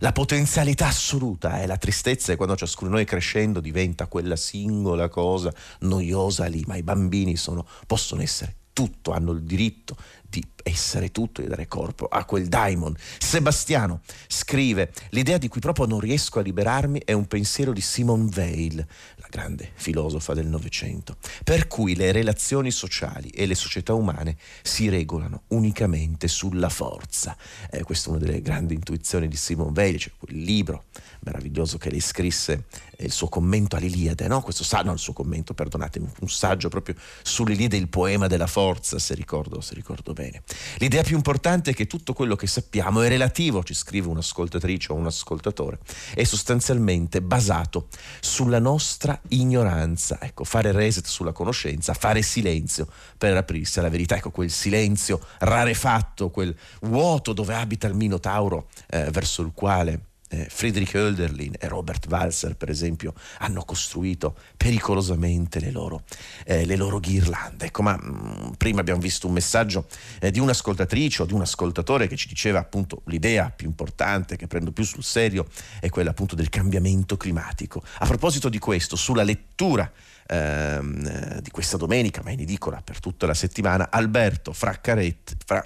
la 0.00 0.10
potenzialità 0.10 0.88
assoluta, 0.88 1.60
è 1.60 1.66
la 1.66 1.76
tristezza 1.76 2.32
e 2.32 2.36
quando 2.36 2.56
ciascuno 2.56 2.90
di 2.90 2.96
noi 2.96 3.04
crescendo 3.04 3.60
diventa 3.60 4.06
quella 4.06 4.36
singola 4.36 5.08
cosa 5.08 5.52
noiosa 5.80 6.46
lì, 6.46 6.64
ma 6.66 6.76
i 6.76 6.82
bambini 6.82 7.36
sono, 7.36 7.66
possono 7.86 8.22
essere 8.22 8.56
tutto, 8.74 9.12
hanno 9.12 9.32
il 9.32 9.42
diritto 9.42 9.96
di 10.28 10.44
essere 10.64 11.12
tutto, 11.12 11.40
di 11.40 11.46
dare 11.46 11.68
corpo 11.68 12.06
a 12.06 12.24
quel 12.24 12.48
daimon. 12.48 12.94
Sebastiano 13.18 14.00
scrive: 14.26 14.92
L'idea 15.10 15.38
di 15.38 15.48
cui 15.48 15.60
proprio 15.60 15.86
non 15.86 16.00
riesco 16.00 16.40
a 16.40 16.42
liberarmi 16.42 17.00
è 17.04 17.12
un 17.12 17.26
pensiero 17.26 17.72
di 17.72 17.80
Simone 17.80 18.28
Weil, 18.34 18.76
la 18.76 19.13
grande 19.34 19.72
filosofa 19.74 20.32
del 20.32 20.46
Novecento, 20.46 21.16
per 21.42 21.66
cui 21.66 21.96
le 21.96 22.12
relazioni 22.12 22.70
sociali 22.70 23.30
e 23.30 23.46
le 23.46 23.56
società 23.56 23.92
umane 23.92 24.36
si 24.62 24.88
regolano 24.88 25.42
unicamente 25.48 26.28
sulla 26.28 26.68
forza. 26.68 27.36
Eh, 27.68 27.82
questa 27.82 28.10
è 28.10 28.12
una 28.12 28.24
delle 28.24 28.40
grandi 28.40 28.74
intuizioni 28.74 29.26
di 29.26 29.36
Simone 29.36 29.72
Weil, 29.74 29.98
cioè 29.98 30.12
quel 30.16 30.36
libro 30.36 30.84
meraviglioso 31.24 31.78
che 31.78 31.90
lei 31.90 32.00
scrisse, 32.00 32.64
eh, 32.96 33.04
il 33.04 33.12
suo 33.12 33.28
commento 33.28 33.76
all'Iliade, 33.76 34.28
no? 34.28 34.40
Questo 34.42 34.64
saggio, 34.64 34.86
no, 34.86 34.92
il 34.92 34.98
suo 34.98 35.12
commento, 35.12 35.54
perdonatemi, 35.54 36.08
un 36.20 36.28
saggio 36.28 36.68
proprio 36.68 36.94
sull'Iliade, 37.22 37.76
il 37.76 37.88
poema 37.88 38.26
della 38.26 38.46
forza, 38.46 38.98
se 38.98 39.14
ricordo, 39.14 39.60
se 39.60 39.74
ricordo 39.74 40.12
bene. 40.12 40.42
L'idea 40.78 41.02
più 41.02 41.16
importante 41.16 41.70
è 41.70 41.74
che 41.74 41.86
tutto 41.86 42.12
quello 42.12 42.36
che 42.36 42.46
sappiamo 42.46 43.02
è 43.02 43.08
relativo, 43.08 43.62
ci 43.62 43.74
scrive 43.74 44.08
un'ascoltatrice 44.08 44.92
o 44.92 44.96
un 44.96 45.06
ascoltatore, 45.06 45.78
è 46.14 46.24
sostanzialmente 46.24 47.22
basato 47.22 47.88
sulla 48.20 48.58
nostra 48.58 49.18
ignoranza. 49.28 50.18
Ecco, 50.20 50.44
fare 50.44 50.72
reset 50.72 51.06
sulla 51.06 51.32
conoscenza, 51.32 51.94
fare 51.94 52.22
silenzio 52.22 52.88
per 53.16 53.36
aprirsi 53.36 53.78
alla 53.78 53.88
verità. 53.88 54.16
Ecco, 54.16 54.30
quel 54.30 54.50
silenzio 54.50 55.20
rarefatto, 55.38 56.30
quel 56.30 56.54
vuoto 56.82 57.32
dove 57.32 57.54
abita 57.54 57.86
il 57.86 57.94
Minotauro 57.94 58.68
eh, 58.88 59.10
verso 59.10 59.42
il 59.42 59.52
quale 59.54 60.12
eh, 60.34 60.46
Friedrich 60.50 60.94
Hölderlin 60.94 61.54
e 61.58 61.68
Robert 61.68 62.06
Walser, 62.08 62.56
per 62.56 62.68
esempio, 62.68 63.14
hanno 63.38 63.64
costruito 63.64 64.36
pericolosamente 64.56 65.60
le 65.60 65.70
loro, 65.70 66.02
eh, 66.44 66.64
le 66.64 66.76
loro 66.76 66.98
ghirlande. 66.98 67.66
Ecco, 67.66 67.82
ma 67.82 67.96
mh, 67.96 68.46
mm, 68.48 68.52
prima 68.56 68.80
abbiamo 68.80 69.00
visto 69.00 69.26
un 69.26 69.32
messaggio 69.32 69.86
eh, 70.20 70.30
di 70.30 70.40
un'ascoltatrice 70.40 71.22
o 71.22 71.24
di 71.26 71.32
un 71.32 71.42
ascoltatore 71.42 72.08
che 72.08 72.16
ci 72.16 72.28
diceva 72.28 72.58
appunto 72.58 73.02
l'idea 73.06 73.50
più 73.50 73.66
importante 73.66 74.36
che 74.36 74.46
prendo 74.46 74.72
più 74.72 74.84
sul 74.84 75.04
serio 75.04 75.46
è 75.80 75.88
quella 75.88 76.10
appunto 76.10 76.34
del 76.34 76.48
cambiamento 76.48 77.16
climatico. 77.16 77.82
A 77.98 78.06
proposito 78.06 78.48
di 78.48 78.58
questo, 78.58 78.96
sulla 78.96 79.22
lettura 79.22 79.90
ehm, 80.26 81.40
di 81.40 81.50
questa 81.50 81.76
domenica, 81.76 82.22
ma 82.22 82.30
in 82.30 82.40
edicola 82.40 82.80
per 82.82 83.00
tutta 83.00 83.26
la 83.26 83.34
settimana, 83.34 83.88
Alberto 83.90 84.52
Fraccaret, 84.52 85.36
Fra, 85.44 85.62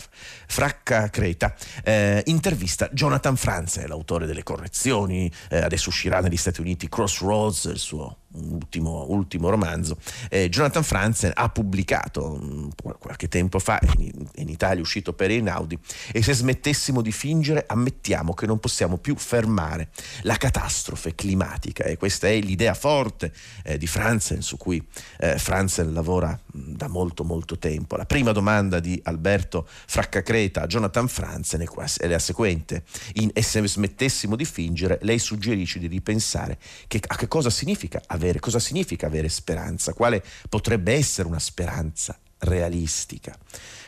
Fraccacreta 0.47 1.55
eh, 1.85 2.23
intervista 2.27 2.89
Jonathan 2.93 3.37
Franzen, 3.37 3.89
l'autore 3.89 4.27
delle 4.27 4.43
correzioni, 4.43 5.31
eh, 5.51 5.59
adesso 5.59 5.89
uscirà 5.89 6.21
negli 6.21 6.37
Stati 6.37 6.61
Uniti 6.61 6.89
Crossroads, 6.89 7.65
il 7.65 7.79
suo 7.79 8.19
ultimo, 8.33 9.07
ultimo 9.09 9.49
romanzo. 9.49 9.99
Eh, 10.29 10.49
Jonathan 10.49 10.83
Franzen 10.83 11.33
ha 11.35 11.49
pubblicato 11.49 12.37
mh, 12.37 12.45
mm, 12.45 12.69
qualche 12.99 13.29
tempo 13.29 13.59
fa, 13.59 13.81
in, 13.99 14.27
in 14.37 14.49
Italia 14.49 14.79
è 14.79 14.81
uscito 14.81 15.13
per 15.13 15.31
Einaudi, 15.31 15.79
e 16.13 16.23
se 16.23 16.35
smettessimo 16.35 17.01
di 17.01 17.13
fingere 17.13 17.65
ammettiamo 17.67 18.35
che 18.35 18.47
non 18.47 18.59
possiamo 18.59 18.99
più 18.99 19.17
fermare 19.17 19.89
la 20.23 20.37
catastrofe 20.37 21.15
climatica 21.15 21.85
e 21.85 21.97
questa 21.97 22.29
è 22.29 22.39
l'idea 22.41 22.75
forte 22.75 23.33
eh, 23.65 23.79
di 23.79 23.87
Franzen 23.87 24.43
su 24.43 24.57
cui 24.57 24.85
eh, 25.19 25.39
Franzen 25.39 25.93
lavora 25.93 26.29
mh, 26.29 26.59
mm, 26.59 26.75
da 26.75 26.89
molto 26.89 27.25
molto 27.25 27.59
tempo. 27.59 27.97
La 27.97 28.07
prima 28.07 28.33
domanda 28.33 28.81
di 28.81 29.01
Alberto 29.05 29.67
Fraccacreta 29.69 30.63
a 30.63 30.67
Jonathan 30.67 31.09
Franzen 31.09 31.61
è 31.61 32.07
la 32.07 32.19
seguente, 32.19 32.85
in 33.15 33.31
E 33.33 33.43
se 33.43 33.67
smettessimo 33.67 34.37
di 34.37 34.45
fingere 34.45 34.99
lei 35.03 35.19
suggerisce 35.19 35.79
di 35.79 35.87
ripensare 35.87 36.59
che, 36.87 37.01
a 37.07 37.17
che 37.17 37.29
cosa 37.29 37.51
significa 37.51 38.01
avere, 38.07 38.18
cosa 38.41 38.59
significa 38.59 39.07
avere 39.07 39.29
speranza, 39.29 39.93
quale 39.93 40.23
potrebbe 40.49 40.93
essere 40.93 41.29
una 41.29 41.39
speranza 41.39 42.19
realistica. 42.39 43.37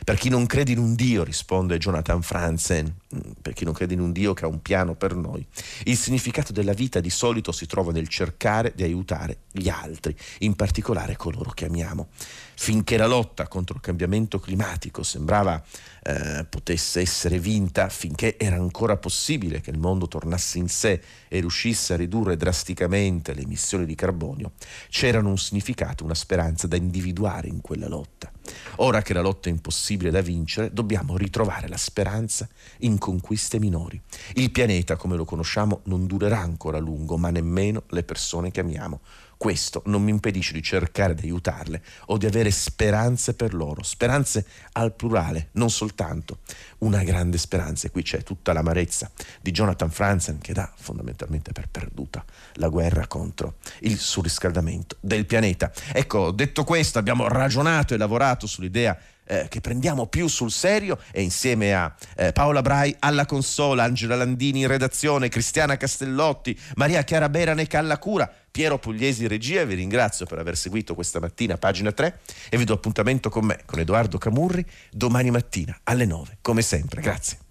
Per 0.03 0.17
chi 0.17 0.29
non 0.29 0.47
crede 0.47 0.71
in 0.71 0.79
un 0.79 0.95
Dio, 0.95 1.23
risponde 1.23 1.77
Jonathan 1.77 2.23
Franzen, 2.23 2.91
per 3.39 3.53
chi 3.53 3.65
non 3.65 3.73
crede 3.73 3.93
in 3.93 3.99
un 3.99 4.11
Dio 4.11 4.33
che 4.33 4.45
ha 4.45 4.47
un 4.47 4.59
piano 4.59 4.95
per 4.95 5.15
noi, 5.15 5.45
il 5.83 5.95
significato 5.95 6.51
della 6.51 6.73
vita 6.73 6.99
di 6.99 7.11
solito 7.11 7.51
si 7.51 7.67
trova 7.67 7.91
nel 7.91 8.07
cercare 8.07 8.73
di 8.75 8.81
aiutare 8.81 9.41
gli 9.51 9.69
altri, 9.69 10.15
in 10.39 10.55
particolare 10.55 11.15
coloro 11.15 11.51
che 11.51 11.65
amiamo. 11.65 12.07
Finché 12.55 12.97
la 12.97 13.07
lotta 13.07 13.47
contro 13.47 13.75
il 13.75 13.81
cambiamento 13.81 14.39
climatico 14.39 15.01
sembrava 15.01 15.63
eh, 16.03 16.45
potesse 16.49 16.99
essere 16.99 17.39
vinta, 17.39 17.89
finché 17.89 18.37
era 18.37 18.55
ancora 18.55 18.97
possibile 18.97 19.61
che 19.61 19.69
il 19.69 19.77
mondo 19.77 20.07
tornasse 20.07 20.57
in 20.57 20.67
sé 20.67 21.01
e 21.27 21.39
riuscisse 21.39 21.93
a 21.93 21.97
ridurre 21.97 22.37
drasticamente 22.37 23.33
le 23.33 23.41
emissioni 23.41 23.85
di 23.85 23.95
carbonio, 23.95 24.53
c'erano 24.89 25.29
un 25.29 25.37
significato, 25.37 26.03
una 26.03 26.15
speranza 26.15 26.67
da 26.67 26.75
individuare 26.75 27.47
in 27.47 27.61
quella 27.61 27.87
lotta. 27.87 28.31
Ora 28.77 29.01
che 29.01 29.13
la 29.13 29.21
lotta 29.21 29.49
è 29.49 29.51
impossibile 29.51 29.89
da 29.97 30.21
vincere, 30.21 30.71
dobbiamo 30.71 31.17
ritrovare 31.17 31.67
la 31.67 31.77
speranza 31.77 32.47
in 32.79 32.97
conquiste 32.97 33.59
minori. 33.59 33.99
Il 34.33 34.51
pianeta, 34.51 34.95
come 34.95 35.15
lo 35.15 35.25
conosciamo, 35.25 35.81
non 35.85 36.07
durerà 36.07 36.39
ancora 36.39 36.77
a 36.77 36.81
lungo, 36.81 37.17
ma 37.17 37.29
nemmeno 37.29 37.83
le 37.89 38.03
persone 38.03 38.51
che 38.51 38.61
amiamo. 38.61 39.01
Questo 39.41 39.81
non 39.87 40.03
mi 40.03 40.11
impedisce 40.11 40.53
di 40.53 40.61
cercare 40.61 41.15
di 41.15 41.23
aiutarle 41.23 41.81
o 42.05 42.17
di 42.17 42.27
avere 42.27 42.51
speranze 42.51 43.33
per 43.33 43.55
loro, 43.55 43.81
speranze 43.81 44.45
al 44.73 44.93
plurale, 44.93 45.49
non 45.53 45.71
soltanto 45.71 46.41
una 46.79 47.01
grande 47.01 47.39
speranza. 47.39 47.87
E 47.87 47.89
qui 47.89 48.03
c'è 48.03 48.21
tutta 48.21 48.53
l'amarezza 48.53 49.09
di 49.41 49.49
Jonathan 49.49 49.89
Franzen 49.89 50.37
che 50.37 50.53
dà 50.53 50.71
fondamentalmente 50.75 51.53
per 51.53 51.69
perduta 51.69 52.23
la 52.57 52.67
guerra 52.67 53.07
contro 53.07 53.55
il 53.79 53.97
surriscaldamento 53.97 54.97
del 54.99 55.25
pianeta. 55.25 55.71
Ecco, 55.91 56.29
detto 56.29 56.63
questo, 56.63 56.99
abbiamo 56.99 57.27
ragionato 57.27 57.95
e 57.95 57.97
lavorato 57.97 58.45
sull'idea 58.45 58.95
eh, 59.31 59.47
che 59.47 59.61
prendiamo 59.61 60.07
più 60.07 60.27
sul 60.27 60.51
serio 60.51 60.99
e 61.11 61.21
insieme 61.21 61.73
a 61.73 61.93
eh, 62.17 62.33
Paola 62.33 62.61
Brai 62.61 62.93
alla 62.99 63.25
console, 63.25 63.81
Angela 63.81 64.15
Landini 64.15 64.61
in 64.61 64.67
redazione, 64.67 65.29
Cristiana 65.29 65.77
Castellotti, 65.77 66.59
Maria 66.75 67.03
Chiara 67.03 67.29
Beranek 67.29 67.73
alla 67.75 67.97
cura, 67.97 68.29
Piero 68.51 68.77
Pugliesi 68.77 69.23
in 69.23 69.29
regia, 69.29 69.63
vi 69.63 69.75
ringrazio 69.75 70.25
per 70.25 70.39
aver 70.39 70.57
seguito 70.57 70.93
questa 70.93 71.21
mattina 71.21 71.57
pagina 71.57 71.93
3 71.93 72.19
e 72.49 72.57
vi 72.57 72.65
do 72.65 72.73
appuntamento 72.73 73.29
con 73.29 73.45
me, 73.45 73.61
con 73.65 73.79
Edoardo 73.79 74.17
Camurri, 74.17 74.65
domani 74.91 75.31
mattina 75.31 75.79
alle 75.83 76.05
9, 76.05 76.39
come 76.41 76.61
sempre. 76.61 76.99
Grazie. 77.01 77.50